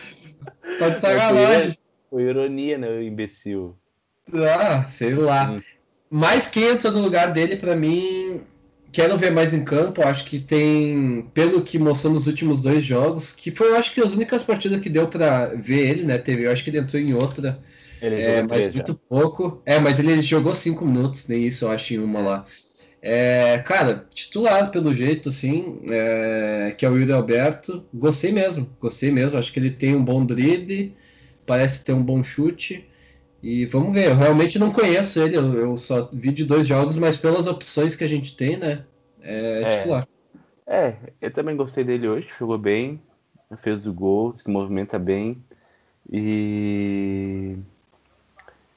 Tá 0.78 0.90
de 0.90 1.02
sacanagem. 1.02 1.78
Foi 2.10 2.24
ironia, 2.24 2.78
né, 2.78 2.90
o 2.90 3.02
imbecil. 3.02 3.76
Ah, 4.34 4.86
sei 4.88 5.14
lá. 5.14 5.52
Hum. 5.52 5.62
Mas 6.10 6.50
quem 6.50 6.64
entra 6.64 6.92
no 6.92 7.02
lugar 7.02 7.32
dele, 7.32 7.56
para 7.56 7.76
mim, 7.76 8.42
quero 8.92 9.18
ver 9.18 9.32
mais 9.32 9.54
em 9.54 9.64
campo. 9.64 10.06
Acho 10.06 10.26
que 10.26 10.40
tem, 10.40 11.30
pelo 11.34 11.62
que 11.62 11.78
mostrou 11.78 12.14
nos 12.14 12.28
últimos 12.28 12.62
dois 12.62 12.84
jogos, 12.84 13.32
que 13.32 13.52
foi, 13.52 13.70
eu 13.70 13.76
acho 13.76 13.94
que 13.94 14.02
as 14.02 14.14
únicas 14.14 14.44
partidas 14.44 14.80
que 14.80 14.90
deu 14.90 15.08
para 15.08 15.48
ver 15.56 15.90
ele, 15.90 16.04
né? 16.04 16.18
Teve, 16.18 16.46
eu 16.46 16.52
acho 16.52 16.64
que 16.64 16.70
ele 16.70 16.80
entrou 16.80 17.02
em 17.02 17.14
outra. 17.14 17.60
Ele 18.02 18.22
é, 18.22 18.42
mas 18.44 18.74
muito 18.74 18.96
pouco. 18.96 19.62
É, 19.66 19.80
mas 19.80 20.00
ele 20.00 20.22
jogou 20.22 20.56
cinco 20.56 20.86
minutos, 20.86 21.28
nem 21.28 21.46
isso, 21.46 21.66
eu 21.66 21.72
acho, 21.72 21.94
em 21.94 22.00
uma 22.00 22.22
lá. 22.22 22.46
É, 23.02 23.60
cara, 23.60 24.08
titular 24.14 24.72
pelo 24.72 24.94
jeito, 24.94 25.30
assim, 25.30 25.82
é, 25.90 26.76
que 26.78 26.86
é 26.86 26.90
o 26.90 26.98
Yuri 26.98 27.12
Alberto. 27.12 27.86
Gostei 27.94 28.32
mesmo, 28.32 28.70
gostei 28.80 29.12
mesmo. 29.12 29.40
Acho 29.40 29.52
que 29.54 29.60
ele 29.60 29.72
tem 29.72 29.96
um 29.96 30.04
bom 30.04 30.26
drible, 30.26 30.96
parece 31.46 31.84
ter 31.84 31.94
um 31.94 32.04
bom 32.04 32.24
chute. 32.24 32.86
E 33.42 33.66
vamos 33.66 33.94
ver, 33.94 34.08
eu 34.08 34.16
realmente 34.16 34.60
não 34.60 34.70
conheço 34.70 35.22
ele, 35.22 35.38
eu, 35.38 35.54
eu 35.54 35.78
só 35.78 36.10
vi 36.12 36.32
de 36.32 36.44
dois 36.44 36.68
jogos, 36.68 36.98
mas 36.98 37.16
pelas 37.16 37.48
opções 37.48 37.96
que 37.96 38.04
a 38.04 38.08
gente 38.08 38.36
tem, 38.36 38.58
né? 38.58 38.84
É, 39.22 39.62
é 39.64 39.78
titular. 39.78 40.08
É, 40.68 40.96
eu 41.22 41.32
também 41.32 41.56
gostei 41.56 41.86
dele 41.86 42.08
hoje, 42.08 42.28
jogou 42.38 42.58
bem, 42.58 43.02
fez 43.58 43.88
o 43.88 43.94
gol, 43.94 44.36
se 44.36 44.50
movimenta 44.52 45.00
bem. 45.00 45.42
E 46.12 47.56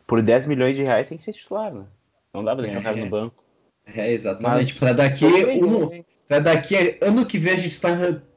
por 0.07 0.23
10 0.23 0.47
milhões 0.47 0.77
de 0.77 0.83
reais 0.83 1.09
tem 1.09 1.19
que 1.19 1.25
ser 1.25 1.33
titular, 1.33 1.75
né? 1.75 1.85
Não 2.33 2.45
dá 2.45 2.55
pra 2.55 2.65
deixar 2.65 2.81
o 2.81 2.83
cara 2.83 2.97
no 2.97 3.09
banco. 3.09 3.43
É, 3.87 4.13
exatamente. 4.13 4.79
Para 4.79 4.93
daqui, 4.93 5.27
um, 5.27 6.05
pra 6.27 6.39
daqui 6.39 6.99
ano 7.01 7.27
que 7.27 7.39
vem 7.39 7.53
a 7.53 7.57
gente 7.57 7.81
tá, 7.81 7.91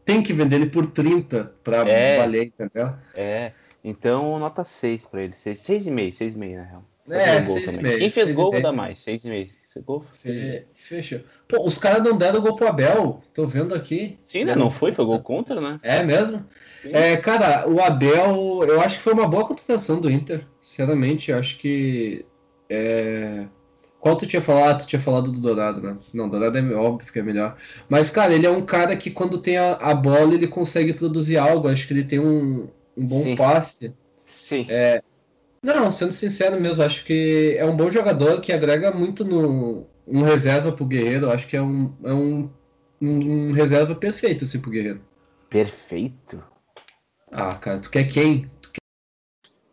tem 0.04 0.21
que 0.21 0.34
vender 0.34 0.58
ele 0.58 0.65
por 0.67 0.86
30 0.86 1.54
para 1.63 1.88
é, 1.88 2.17
valer, 2.17 2.45
entendeu? 2.47 2.93
É. 3.13 3.51
Então, 3.84 4.39
nota 4.39 4.63
6 4.63 5.06
para 5.06 5.23
ele. 5.23 5.34
6,5, 5.34 6.10
6,5 6.10 6.56
na 6.56 6.63
real. 6.63 6.84
É, 7.10 7.39
6,5. 7.39 7.98
Quem 8.00 8.12
fez 8.12 8.36
gol, 8.36 8.62
dar 8.62 8.72
mais. 8.72 9.00
6,5. 9.00 9.84
Gol, 9.86 10.04
Fechou. 10.74 11.20
Pô, 11.48 11.62
os 11.62 11.78
caras 11.78 12.04
não 12.04 12.18
deram 12.18 12.41
gol 12.41 12.56
pro 12.56 12.68
Abel. 12.68 13.22
Tô 13.34 13.46
vendo 13.46 13.76
aqui. 13.76 14.18
Sim, 14.22 14.46
né? 14.46 14.56
Não 14.56 14.72
foi? 14.72 14.91
Foi 14.91 15.06
gol 15.06 15.22
contra, 15.22 15.62
né? 15.62 15.78
É 15.84 16.02
mesmo? 16.02 16.44
É, 16.84 17.15
cara, 17.18 17.68
o 17.70 17.80
Abel, 17.82 18.63
eu 18.68 18.82
acho 18.82 18.98
que 18.98 19.04
foi 19.04 19.13
uma 19.13 19.28
boa 19.28 19.46
contratação 19.46 20.00
do 20.00 20.10
Inter. 20.10 20.46
Sinceramente, 20.60 21.30
eu 21.30 21.38
acho 21.38 21.58
que. 21.58 22.26
É... 22.70 23.46
Qual 24.00 24.15
tu 24.15 24.26
tinha 24.26 24.41
falado? 24.41 24.82
Tu 24.82 24.88
tinha 24.88 25.02
falado 25.02 25.32
do 25.32 25.39
Dourado, 25.39 25.82
né? 25.82 25.98
Não, 26.13 26.30
Dourado 26.30 26.58
é 26.58 26.76
óbvio 26.76 27.12
que 27.12 27.20
é 27.20 27.24
melhor. 27.24 27.58
Mas, 27.89 28.10
cara, 28.10 28.34
ele 28.34 28.46
é 28.46 28.52
um 28.52 28.63
cara 28.63 28.96
que 28.96 29.12
quando 29.12 29.38
tem 29.39 29.58
a, 29.58 29.74
a 29.74 29.94
bola, 29.94 30.34
ele 30.34 30.48
consegue 30.48 30.94
produzir 30.94 31.38
algo. 31.38 31.68
Acho 31.68 31.88
que 31.88 31.94
ele 31.94 32.04
tem 32.04 32.20
um, 32.20 32.68
um 32.98 33.06
bom 33.06 33.22
Sim. 33.22 33.36
passe. 33.36 33.94
Sim. 34.26 34.65
É... 34.70 35.02
Não, 35.65 35.91
sendo 35.91 36.12
sincero 36.12 36.62
mesmo, 36.62 36.84
acho 36.84 37.04
que 37.04 37.56
é 37.58 37.65
um 37.65 37.75
bom 37.75 37.89
jogador 37.89 38.39
que 38.39 38.54
agrega 38.54 38.91
muito 38.91 39.25
no 39.25 39.88
um 40.06 40.21
reserva 40.21 40.71
pro 40.71 40.86
Guerreiro. 40.86 41.32
Acho 41.32 41.47
que 41.47 41.58
é 41.58 41.62
um, 41.62 41.91
é 42.04 42.13
um, 42.13 42.51
um, 43.01 43.51
reserva 43.51 43.95
perfeito 43.95 44.45
assim 44.45 44.60
pro 44.60 44.69
Guerreiro. 44.69 45.01
Perfeito? 45.49 46.43
Ah, 47.32 47.56
cara, 47.56 47.80
tu 47.80 47.89
quer 47.89 48.04
quem? 48.04 48.47
Tu 48.62 48.73
quer... 48.73 48.80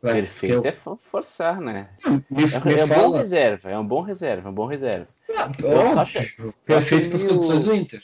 Vai, 0.01 0.15
perfeito 0.15 0.63
quer... 0.63 0.69
é 0.69 0.97
forçar, 0.97 1.61
né? 1.61 1.91
Me, 2.31 2.45
é, 2.45 2.65
me 2.65 2.81
é 2.81 2.85
um 2.85 2.89
bom 2.89 3.11
reserva, 3.11 3.71
é 3.71 3.79
um 3.79 3.87
bom 3.87 4.01
reserva, 4.01 4.49
é 4.49 4.51
um 4.51 4.55
bom 4.55 4.67
reserva. 4.67 5.09
Ah, 5.37 5.51
óbvio, 5.63 6.55
perfeito 6.65 7.11
para 7.11 7.17
as 7.19 7.23
condições 7.23 7.65
do 7.65 7.75
Inter. 7.75 8.03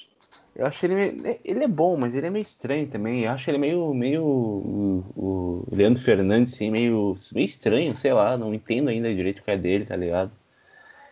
Eu 0.58 0.66
acho 0.66 0.84
ele 0.84 1.38
ele 1.44 1.64
é 1.64 1.68
bom, 1.68 1.96
mas 1.96 2.16
ele 2.16 2.26
é 2.26 2.30
meio 2.30 2.42
estranho 2.42 2.88
também. 2.88 3.24
Eu 3.24 3.30
acho 3.30 3.48
ele 3.48 3.58
meio 3.58 3.94
meio 3.94 4.24
o, 4.24 5.04
o 5.16 5.68
Leandro 5.70 6.02
Fernandes 6.02 6.52
assim, 6.52 6.68
meio 6.68 7.14
meio 7.32 7.44
estranho, 7.44 7.96
sei 7.96 8.12
lá, 8.12 8.36
não 8.36 8.52
entendo 8.52 8.88
ainda 8.88 9.14
direito 9.14 9.38
o 9.38 9.42
que 9.44 9.52
é 9.52 9.56
dele, 9.56 9.86
tá 9.86 9.94
ligado? 9.94 10.32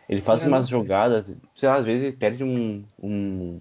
Ele 0.08 0.20
faz 0.20 0.42
é, 0.42 0.48
umas 0.48 0.68
jogadas, 0.68 1.32
sei 1.54 1.68
lá, 1.68 1.76
às 1.76 1.84
vezes 1.84 2.02
ele 2.02 2.16
perde 2.16 2.42
um, 2.42 2.82
um 3.00 3.60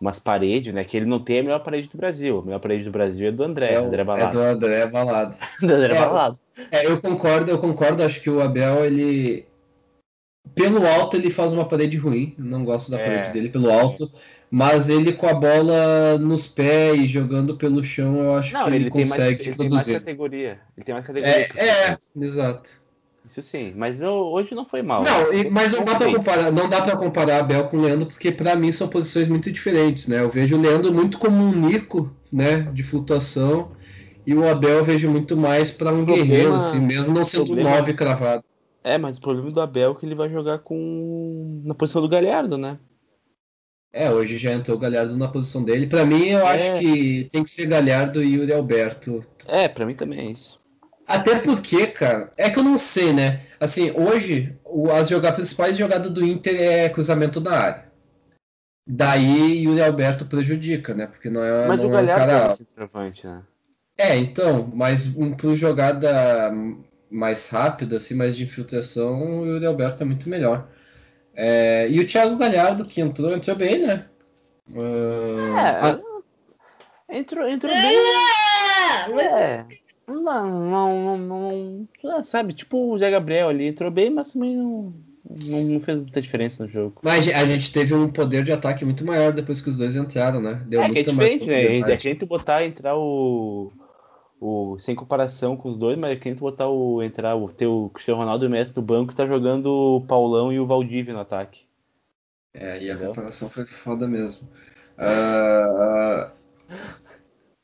umas 0.00 0.18
paredes, 0.18 0.74
né? 0.74 0.82
Que 0.82 0.96
ele 0.96 1.06
não 1.06 1.20
tem 1.20 1.38
a 1.38 1.42
melhor 1.44 1.60
parede 1.60 1.88
do 1.88 1.96
Brasil. 1.96 2.40
A 2.40 2.42
melhor 2.42 2.58
parede 2.58 2.82
do 2.82 2.90
Brasil 2.90 3.28
é 3.28 3.32
do 3.32 3.44
André, 3.44 3.72
é, 3.72 3.76
André 3.76 4.02
Balado. 4.02 4.40
É 4.40 4.54
do 4.54 4.56
André 4.56 4.86
Balado. 4.86 5.36
do 5.62 5.72
André 5.72 5.94
é, 5.94 5.98
Balado. 5.98 6.38
É, 6.72 6.86
eu 6.86 7.00
concordo, 7.00 7.50
eu 7.52 7.58
concordo. 7.58 8.02
Acho 8.02 8.20
que 8.20 8.28
o 8.28 8.42
Abel, 8.42 8.84
ele. 8.84 9.46
Pelo 10.54 10.86
alto, 10.86 11.16
ele 11.16 11.30
faz 11.30 11.52
uma 11.52 11.64
parede 11.64 11.96
ruim. 11.96 12.34
Eu 12.36 12.44
não 12.44 12.64
gosto 12.64 12.90
da 12.90 12.98
é. 12.98 13.04
parede 13.04 13.32
dele 13.32 13.48
pelo 13.48 13.70
alto. 13.70 14.10
Mas 14.50 14.88
ele 14.88 15.12
com 15.12 15.26
a 15.26 15.34
bola 15.34 16.16
nos 16.18 16.46
pés 16.46 17.00
e 17.00 17.08
jogando 17.08 17.56
pelo 17.56 17.82
chão, 17.82 18.22
eu 18.22 18.34
acho 18.36 18.54
não, 18.54 18.64
que 18.64 18.70
ele, 18.70 18.76
ele 18.76 18.90
consegue 18.90 19.18
mais, 19.18 19.40
ele 19.40 19.54
produzir. 19.54 19.84
Tem 19.84 19.92
mais 19.94 20.04
categoria. 20.04 20.60
Ele 20.76 20.84
tem 20.84 20.94
mais 20.94 21.06
categoria. 21.06 21.48
É, 21.56 21.90
é 21.90 21.98
exato. 22.20 22.84
Isso 23.26 23.40
sim, 23.40 23.72
mas 23.74 24.00
hoje 24.02 24.54
não 24.54 24.66
foi 24.66 24.82
mal. 24.82 25.02
Não, 25.02 25.32
e, 25.32 25.48
mas 25.48 25.72
não 25.72 25.82
dá 25.82 25.94
para 25.94 26.12
comparar, 26.12 26.52
não 26.52 26.68
dá 26.68 26.82
para 26.82 26.96
comparar 26.96 27.38
Abel 27.38 27.64
com 27.68 27.78
o 27.78 27.80
Leandro, 27.80 28.06
porque 28.06 28.30
para 28.30 28.54
mim 28.54 28.70
são 28.70 28.86
posições 28.86 29.28
muito 29.28 29.50
diferentes, 29.50 30.06
né? 30.06 30.20
Eu 30.20 30.28
vejo 30.28 30.56
o 30.56 30.60
Leandro 30.60 30.92
muito 30.92 31.18
como 31.18 31.42
um 31.42 31.50
Nico, 31.50 32.14
né, 32.30 32.70
de 32.74 32.82
flutuação, 32.82 33.72
e 34.26 34.34
o 34.34 34.46
Abel 34.46 34.78
eu 34.78 34.84
vejo 34.84 35.10
muito 35.10 35.38
mais 35.38 35.70
para 35.70 35.90
um 35.90 36.04
problema, 36.04 36.22
guerreiro, 36.22 36.54
assim, 36.54 36.80
mesmo 36.80 37.14
não 37.14 37.24
sendo 37.24 37.46
problema, 37.46 37.70
nove 37.70 37.94
cravado. 37.94 38.44
É, 38.82 38.98
mas 38.98 39.16
o 39.16 39.20
problema 39.22 39.50
do 39.50 39.60
Abel 39.62 39.92
é 39.92 39.94
que 39.94 40.04
ele 40.04 40.14
vai 40.14 40.28
jogar 40.28 40.58
com 40.58 41.62
na 41.64 41.74
posição 41.74 42.02
do 42.02 42.08
Galhardo, 42.08 42.58
né? 42.58 42.78
É, 43.96 44.10
hoje 44.10 44.36
já 44.36 44.52
entrou 44.52 44.76
o 44.76 44.80
Galhardo 44.80 45.16
na 45.16 45.28
posição 45.28 45.62
dele. 45.62 45.86
Para 45.86 46.04
mim, 46.04 46.26
eu 46.26 46.40
é. 46.40 46.54
acho 46.54 46.80
que 46.80 47.28
tem 47.30 47.44
que 47.44 47.48
ser 47.48 47.66
Galhardo 47.66 48.20
e 48.24 48.34
Yuri 48.34 48.52
Alberto. 48.52 49.24
É, 49.46 49.68
para 49.68 49.86
mim 49.86 49.94
também 49.94 50.18
é 50.18 50.30
isso. 50.32 50.58
Até 51.06 51.38
porque, 51.38 51.86
cara, 51.86 52.32
é 52.36 52.50
que 52.50 52.58
eu 52.58 52.64
não 52.64 52.76
sei, 52.76 53.12
né? 53.12 53.42
Assim, 53.60 53.92
hoje, 53.92 54.52
o, 54.64 54.90
as 54.90 55.08
jogadas 55.08 55.36
principais 55.36 55.76
jogadas 55.76 56.10
do 56.10 56.26
Inter 56.26 56.60
é 56.60 56.88
cruzamento 56.88 57.40
da 57.40 57.52
área. 57.56 57.84
Daí 58.84 59.62
Yuri 59.62 59.80
Alberto 59.80 60.26
prejudica, 60.26 60.92
né? 60.92 61.06
Porque 61.06 61.30
não 61.30 61.44
é. 61.44 61.68
Mas 61.68 61.80
não 61.80 61.88
o 61.88 61.92
Galhardo 61.92 62.32
é 62.32 62.34
um 62.34 62.38
cara... 62.40 62.52
é 62.52 62.56
centroavante, 62.56 63.26
né? 63.28 63.42
É, 63.96 64.16
então, 64.16 64.72
mas 64.74 65.06
um 65.16 65.34
pro 65.34 65.56
jogada 65.56 66.52
mais 67.08 67.48
rápida, 67.48 67.98
assim, 67.98 68.16
mais 68.16 68.36
de 68.36 68.42
infiltração, 68.42 69.38
o 69.38 69.46
Yuri 69.46 69.66
Alberto 69.66 70.02
é 70.02 70.06
muito 70.06 70.28
melhor. 70.28 70.68
É, 71.36 71.88
e 71.90 72.00
o 72.00 72.06
Thiago 72.06 72.36
Galhardo, 72.36 72.84
que 72.84 73.00
entrou, 73.00 73.34
entrou 73.34 73.56
bem, 73.56 73.80
né? 73.80 74.06
Uh, 74.70 75.56
é, 75.56 75.70
a... 75.70 76.00
entrou, 77.18 77.48
entrou 77.48 77.72
bem. 77.72 77.98
É, 79.20 79.64
não, 80.06 80.70
não, 80.70 81.18
não, 81.18 81.88
não, 82.02 82.24
sabe, 82.24 82.52
tipo 82.52 82.92
o 82.92 82.98
Zé 82.98 83.10
Gabriel 83.10 83.48
ali, 83.48 83.66
entrou 83.66 83.90
bem, 83.90 84.10
mas 84.10 84.32
também 84.32 84.56
não, 84.56 84.94
não, 85.28 85.64
não, 85.64 85.80
fez 85.80 85.98
muita 85.98 86.22
diferença 86.22 86.62
no 86.62 86.68
jogo. 86.68 87.00
Mas 87.02 87.26
a 87.28 87.44
gente 87.44 87.72
teve 87.72 87.92
um 87.94 88.10
poder 88.10 88.44
de 88.44 88.52
ataque 88.52 88.84
muito 88.84 89.04
maior 89.04 89.32
depois 89.32 89.60
que 89.60 89.70
os 89.70 89.76
dois 89.76 89.96
entraram, 89.96 90.40
né? 90.40 90.62
Deu 90.66 90.82
é, 90.82 90.90
que 90.90 90.98
é 91.00 91.02
diferente, 91.02 91.46
né? 91.46 91.78
É 91.78 91.82
que 91.82 91.92
a 91.92 91.96
gente 91.96 92.24
botar, 92.24 92.64
entrar 92.64 92.96
o, 92.96 93.72
o... 94.44 94.78
Sem 94.78 94.94
comparação 94.94 95.56
com 95.56 95.68
os 95.68 95.78
dois, 95.78 95.96
mas 95.96 96.18
que 96.18 96.28
a 96.28 96.30
gente 96.30 96.40
botar 96.40 96.68
o... 96.68 97.02
Entrar 97.02 97.34
o 97.34 97.48
teu 97.48 97.90
Cristiano 97.94 98.20
Ronaldo 98.20 98.44
e 98.44 98.48
o 98.48 98.50
Messi 98.50 98.76
no 98.76 98.82
banco 98.82 99.14
tá 99.14 99.26
jogando 99.26 99.66
o 99.66 100.00
Paulão 100.02 100.52
e 100.52 100.60
o 100.60 100.66
Valdívia 100.66 101.14
no 101.14 101.20
ataque. 101.20 101.62
É, 102.52 102.82
e 102.82 102.90
a 102.90 102.94
Entendeu? 102.94 103.08
comparação 103.08 103.48
foi 103.48 103.66
foda 103.66 104.06
mesmo. 104.06 104.48
Uh, 104.96 106.30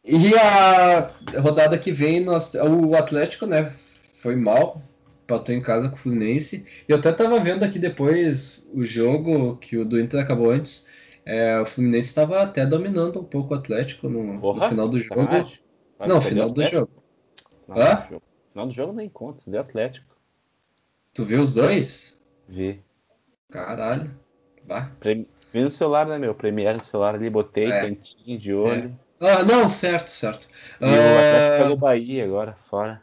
e 0.05 0.35
a 0.35 1.13
rodada 1.41 1.79
que 1.79 1.93
vem, 1.93 2.25
nós, 2.25 2.55
o 2.55 2.95
Atlético, 2.97 3.47
né, 3.47 3.73
foi 4.21 4.35
mal, 4.35 4.83
empatou 5.25 5.55
em 5.55 5.61
casa 5.61 5.89
com 5.89 5.97
o 5.97 5.99
Fluminense. 5.99 6.65
E 6.89 6.93
eu 6.93 6.99
até 6.99 7.13
tava 7.13 7.39
vendo 7.39 7.63
aqui 7.63 7.79
depois 7.79 8.69
o 8.75 8.85
jogo 8.85 9.57
que 9.59 9.77
o 9.77 9.85
do 9.85 10.01
Inter 10.01 10.21
acabou 10.21 10.51
antes. 10.51 10.87
É, 11.25 11.61
o 11.61 11.67
Fluminense 11.67 12.09
estava 12.09 12.43
até 12.43 12.67
dominando 12.67 13.21
um 13.21 13.25
pouco 13.25 13.55
o 13.55 13.57
Atlético 13.57 14.09
no, 14.09 14.41
no 14.41 14.69
final 14.69 14.89
do 14.89 15.01
jogo. 15.01 15.21
Não, 16.07 16.21
final 16.21 16.51
do 16.51 16.65
jogo. 16.65 16.91
Hã? 17.69 18.09
Final 18.51 18.67
do 18.67 18.73
jogo 18.73 18.93
nem 18.93 19.09
conta, 19.09 19.51
deu 19.51 19.61
Atlético. 19.61 20.17
Tu 21.13 21.25
viu 21.25 21.41
os 21.43 21.55
dois? 21.55 22.21
Vi. 22.49 22.81
Caralho. 23.51 24.11
Bah. 24.65 24.91
Vi 25.03 25.27
no 25.61 25.71
celular, 25.71 26.07
né, 26.07 26.19
meu? 26.19 26.35
Premiere 26.35 26.75
no 26.79 26.85
celular 26.85 27.15
ali, 27.15 27.29
botei, 27.29 27.71
é. 27.71 27.81
cantinho 27.81 28.39
de 28.39 28.55
olho. 28.55 28.97
É. 29.21 29.27
Ah, 29.27 29.43
não, 29.43 29.69
certo, 29.69 30.09
certo. 30.09 30.49
E 30.81 30.85
uh... 30.85 30.89
o 30.89 30.93
Atlético 30.93 31.63
pegou 31.63 31.77
Bahia 31.77 32.25
agora, 32.25 32.55
fora. 32.55 33.03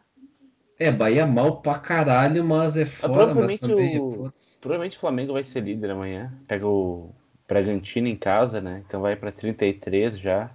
É, 0.80 0.92
Bahia 0.92 1.26
mal 1.26 1.62
pra 1.62 1.80
caralho, 1.80 2.44
mas 2.44 2.78
é 2.78 2.86
foda. 2.86 3.14
Mas 3.14 3.26
provavelmente, 3.26 3.62
mas 3.68 3.96
é 3.96 4.00
o... 4.00 4.32
provavelmente 4.62 4.98
o 4.98 5.00
Flamengo 5.00 5.34
vai 5.34 5.44
ser 5.44 5.62
líder 5.62 5.92
amanhã. 5.92 6.34
Pega 6.48 6.68
o 6.68 7.14
Bragantino 7.48 8.08
em 8.08 8.16
casa, 8.16 8.62
né? 8.62 8.84
Então 8.88 9.02
vai 9.02 9.16
pra 9.16 9.32
33 9.32 10.20
já. 10.20 10.52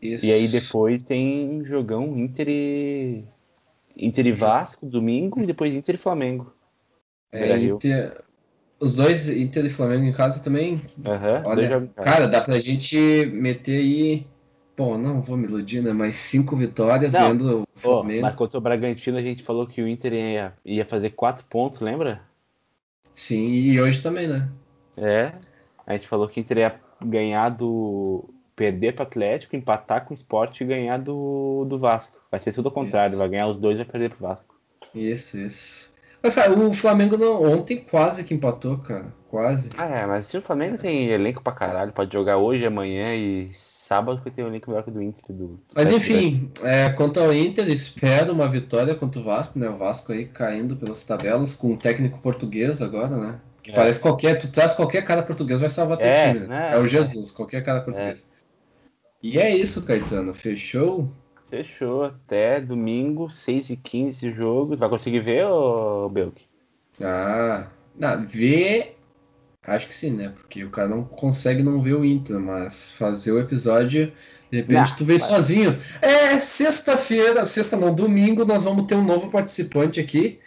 Isso. 0.00 0.24
E 0.24 0.32
aí 0.32 0.48
depois 0.48 1.02
tem 1.02 1.64
jogão 1.64 2.18
Inter 2.18 2.48
e... 2.48 3.24
Inter 3.96 4.26
e 4.26 4.32
Vasco, 4.32 4.86
domingo, 4.86 5.42
e 5.42 5.46
depois 5.46 5.74
Inter 5.74 5.94
e 5.94 5.98
Flamengo. 5.98 6.52
É, 7.30 7.58
Inter... 7.58 8.22
Os 8.78 8.96
dois, 8.96 9.28
Inter 9.28 9.66
e 9.66 9.70
Flamengo 9.70 10.04
em 10.04 10.12
casa 10.12 10.42
também. 10.42 10.74
Uhum, 10.74 11.42
Olha, 11.44 11.86
cara, 11.96 12.26
dá 12.26 12.40
pra 12.40 12.58
gente 12.58 12.96
meter 13.26 13.76
aí 13.76 14.26
Bom, 14.80 14.96
não 14.96 15.20
vou 15.20 15.36
me 15.36 15.46
iludir, 15.46 15.82
né? 15.82 15.92
Mas 15.92 16.16
cinco 16.16 16.56
vitórias 16.56 17.12
não. 17.12 17.20
ganhando 17.20 17.64
o 17.64 17.66
Flamengo. 17.78 18.22
mas 18.22 18.34
contra 18.34 18.56
o 18.56 18.62
Bragantino 18.62 19.18
a 19.18 19.22
gente 19.22 19.42
falou 19.42 19.66
que 19.66 19.82
o 19.82 19.86
Inter 19.86 20.14
ia, 20.14 20.54
ia 20.64 20.86
fazer 20.86 21.10
quatro 21.10 21.44
pontos, 21.44 21.80
lembra? 21.80 22.22
Sim, 23.12 23.46
e 23.46 23.78
hoje 23.78 24.02
também, 24.02 24.26
né? 24.26 24.48
É. 24.96 25.32
A 25.86 25.92
gente 25.92 26.08
falou 26.08 26.26
que 26.26 26.38
o 26.38 26.40
Inter 26.40 26.56
ia 26.56 26.80
ganhar 27.04 27.50
do. 27.50 28.24
Perder 28.60 28.92
para 28.92 29.04
o 29.04 29.06
Atlético, 29.06 29.56
empatar 29.56 30.04
com 30.04 30.12
o 30.12 30.14
Sport 30.14 30.60
e 30.60 30.64
ganhar 30.66 30.98
do, 30.98 31.64
do 31.66 31.78
Vasco. 31.78 32.18
Vai 32.30 32.38
ser 32.38 32.52
tudo 32.52 32.68
ao 32.68 32.74
contrário, 32.74 33.08
isso. 33.08 33.18
vai 33.18 33.28
ganhar 33.30 33.46
os 33.46 33.58
dois 33.58 33.76
e 33.76 33.82
vai 33.82 33.90
perder 33.90 34.10
pro 34.10 34.28
Vasco. 34.28 34.54
Isso, 34.94 35.38
isso. 35.38 35.90
Mas, 36.22 36.34
cara, 36.34 36.52
o 36.52 36.74
Flamengo 36.74 37.16
não, 37.16 37.42
ontem 37.42 37.78
quase 37.78 38.22
que 38.22 38.34
empatou, 38.34 38.76
cara. 38.76 39.06
Quase. 39.30 39.70
Ah, 39.78 39.86
é, 39.86 40.04
mas 40.06 40.34
o 40.34 40.42
Flamengo 40.42 40.76
tem 40.76 41.08
elenco 41.08 41.42
pra 41.42 41.54
caralho. 41.54 41.92
Pode 41.92 42.12
jogar 42.12 42.36
hoje, 42.36 42.66
amanhã 42.66 43.14
e 43.14 43.48
sábado 43.54 44.20
que 44.20 44.30
tem 44.30 44.44
um 44.44 44.48
elenco 44.48 44.68
melhor 44.68 44.82
que 44.82 44.90
o 44.90 44.92
do 44.92 45.00
Inter. 45.00 45.24
Do... 45.30 45.58
Mas 45.74 45.90
enfim, 45.90 46.50
é, 46.62 46.90
quanto 46.90 47.18
ao 47.18 47.32
Inter, 47.32 47.66
espero 47.68 48.34
uma 48.34 48.48
vitória 48.48 48.94
contra 48.94 49.22
o 49.22 49.24
Vasco, 49.24 49.58
né? 49.58 49.70
O 49.70 49.78
Vasco 49.78 50.12
aí 50.12 50.26
caindo 50.26 50.76
pelas 50.76 51.02
tabelas, 51.04 51.54
com 51.54 51.68
um 51.68 51.76
técnico 51.78 52.18
português 52.18 52.82
agora, 52.82 53.16
né? 53.16 53.40
Que 53.62 53.70
é. 53.70 53.74
parece 53.74 54.00
qualquer. 54.00 54.36
Tu 54.36 54.48
traz 54.48 54.74
qualquer 54.74 55.02
cara 55.04 55.22
português, 55.22 55.60
vai 55.60 55.70
salvar 55.70 55.96
teu 55.96 56.08
é, 56.08 56.32
time, 56.32 56.40
né? 56.40 56.48
né? 56.48 56.72
É 56.74 56.78
o 56.78 56.86
Jesus, 56.86 57.30
qualquer 57.30 57.64
cara 57.64 57.80
português. 57.80 58.26
E 59.22 59.38
é 59.38 59.54
isso, 59.54 59.84
Caetano. 59.84 60.34
Fechou? 60.34 61.12
Fechou. 61.48 62.04
Até 62.04 62.60
domingo, 62.60 63.26
6h15 63.28 64.32
jogo. 64.32 64.76
Vai 64.76 64.88
conseguir 64.88 65.20
ver, 65.20 65.44
ô 65.46 66.08
Belk? 66.08 66.42
Ah, 67.00 67.68
não, 67.96 68.26
ver 68.26 68.96
Acho 69.66 69.88
que 69.88 69.94
sim, 69.94 70.10
né? 70.10 70.30
Porque 70.30 70.64
o 70.64 70.70
cara 70.70 70.88
não 70.88 71.04
consegue 71.04 71.62
não 71.62 71.82
ver 71.82 71.94
o 71.94 72.04
Inter, 72.04 72.40
mas 72.40 72.90
fazer 72.92 73.32
o 73.32 73.38
episódio, 73.38 74.10
de 74.50 74.58
repente 74.58 74.90
não, 74.90 74.96
tu 74.96 75.04
vem 75.04 75.18
mas... 75.18 75.28
sozinho. 75.28 75.78
É, 76.00 76.38
sexta-feira, 76.40 77.44
sexta 77.44 77.76
não, 77.76 77.94
domingo, 77.94 78.44
nós 78.44 78.64
vamos 78.64 78.86
ter 78.86 78.94
um 78.94 79.04
novo 79.04 79.30
participante 79.30 80.00
aqui 80.00 80.40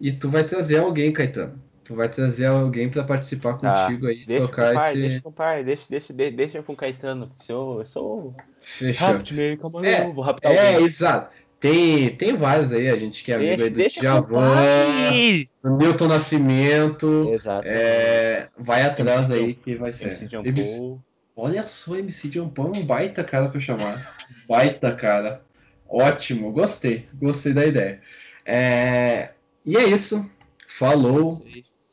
e 0.00 0.12
tu 0.12 0.28
vai 0.28 0.44
trazer 0.44 0.78
alguém, 0.78 1.12
Caetano. 1.12 1.62
Tu 1.86 1.94
vai 1.94 2.08
trazer 2.08 2.46
alguém 2.46 2.90
para 2.90 3.04
participar 3.04 3.58
tá. 3.58 3.86
contigo 3.86 4.08
aí, 4.08 4.26
deixa 4.26 4.42
tocar 4.42 4.72
com 4.72 4.78
pai, 4.78 4.90
esse. 4.90 5.00
Deixa 5.00 5.20
com 5.20 5.28
o 5.28 5.32
pai, 5.32 5.64
deixa, 5.64 5.82
deixa, 5.88 6.12
deixa, 6.12 6.36
deixa 6.36 6.62
com 6.64 6.72
o 6.72 6.76
Caetano. 6.76 7.30
Eu, 7.48 7.76
eu 7.78 7.86
sou. 7.86 8.34
Fechou. 8.60 9.06
Rápido, 9.06 9.36
meio, 9.36 9.56
calma, 9.56 9.86
é, 9.86 10.12
vou 10.12 10.24
raptar 10.24 10.50
É, 10.50 10.80
exato. 10.80 11.32
Tem, 11.60 12.10
tem 12.16 12.36
vários 12.36 12.72
aí, 12.72 12.88
a 12.88 12.98
gente 12.98 13.22
que 13.22 13.30
é 13.30 13.36
amigo 13.36 13.70
deixa, 13.70 14.00
aí 14.00 14.18
do 14.18 14.26
Djavan, 14.26 15.76
Milton 15.78 16.08
Nascimento. 16.08 17.30
Exato. 17.32 17.68
É, 17.68 18.48
vai 18.58 18.82
atrás 18.82 19.30
aí 19.30 19.54
que 19.54 19.76
vai 19.76 19.92
ser. 19.92 20.06
MC 20.06 20.26
John 20.26 20.44
MC, 20.44 20.98
olha 21.36 21.64
só, 21.68 21.96
MC 21.96 22.28
John 22.30 22.48
Paul 22.48 22.72
é 22.74 22.78
um 22.78 22.84
baita 22.84 23.22
cara 23.22 23.48
pra 23.48 23.60
chamar. 23.60 24.12
baita 24.48 24.92
cara. 24.92 25.40
Ótimo, 25.88 26.50
gostei. 26.50 27.08
Gostei 27.14 27.52
da 27.52 27.64
ideia. 27.64 28.00
É, 28.44 29.30
e 29.64 29.76
é 29.76 29.84
isso. 29.84 30.28
Falou. 30.66 31.46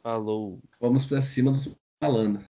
Falou. 0.03 0.61
Vamos 0.79 1.05
pra 1.05 1.21
cima 1.21 1.51
dos 1.51 1.75
falando. 1.99 2.39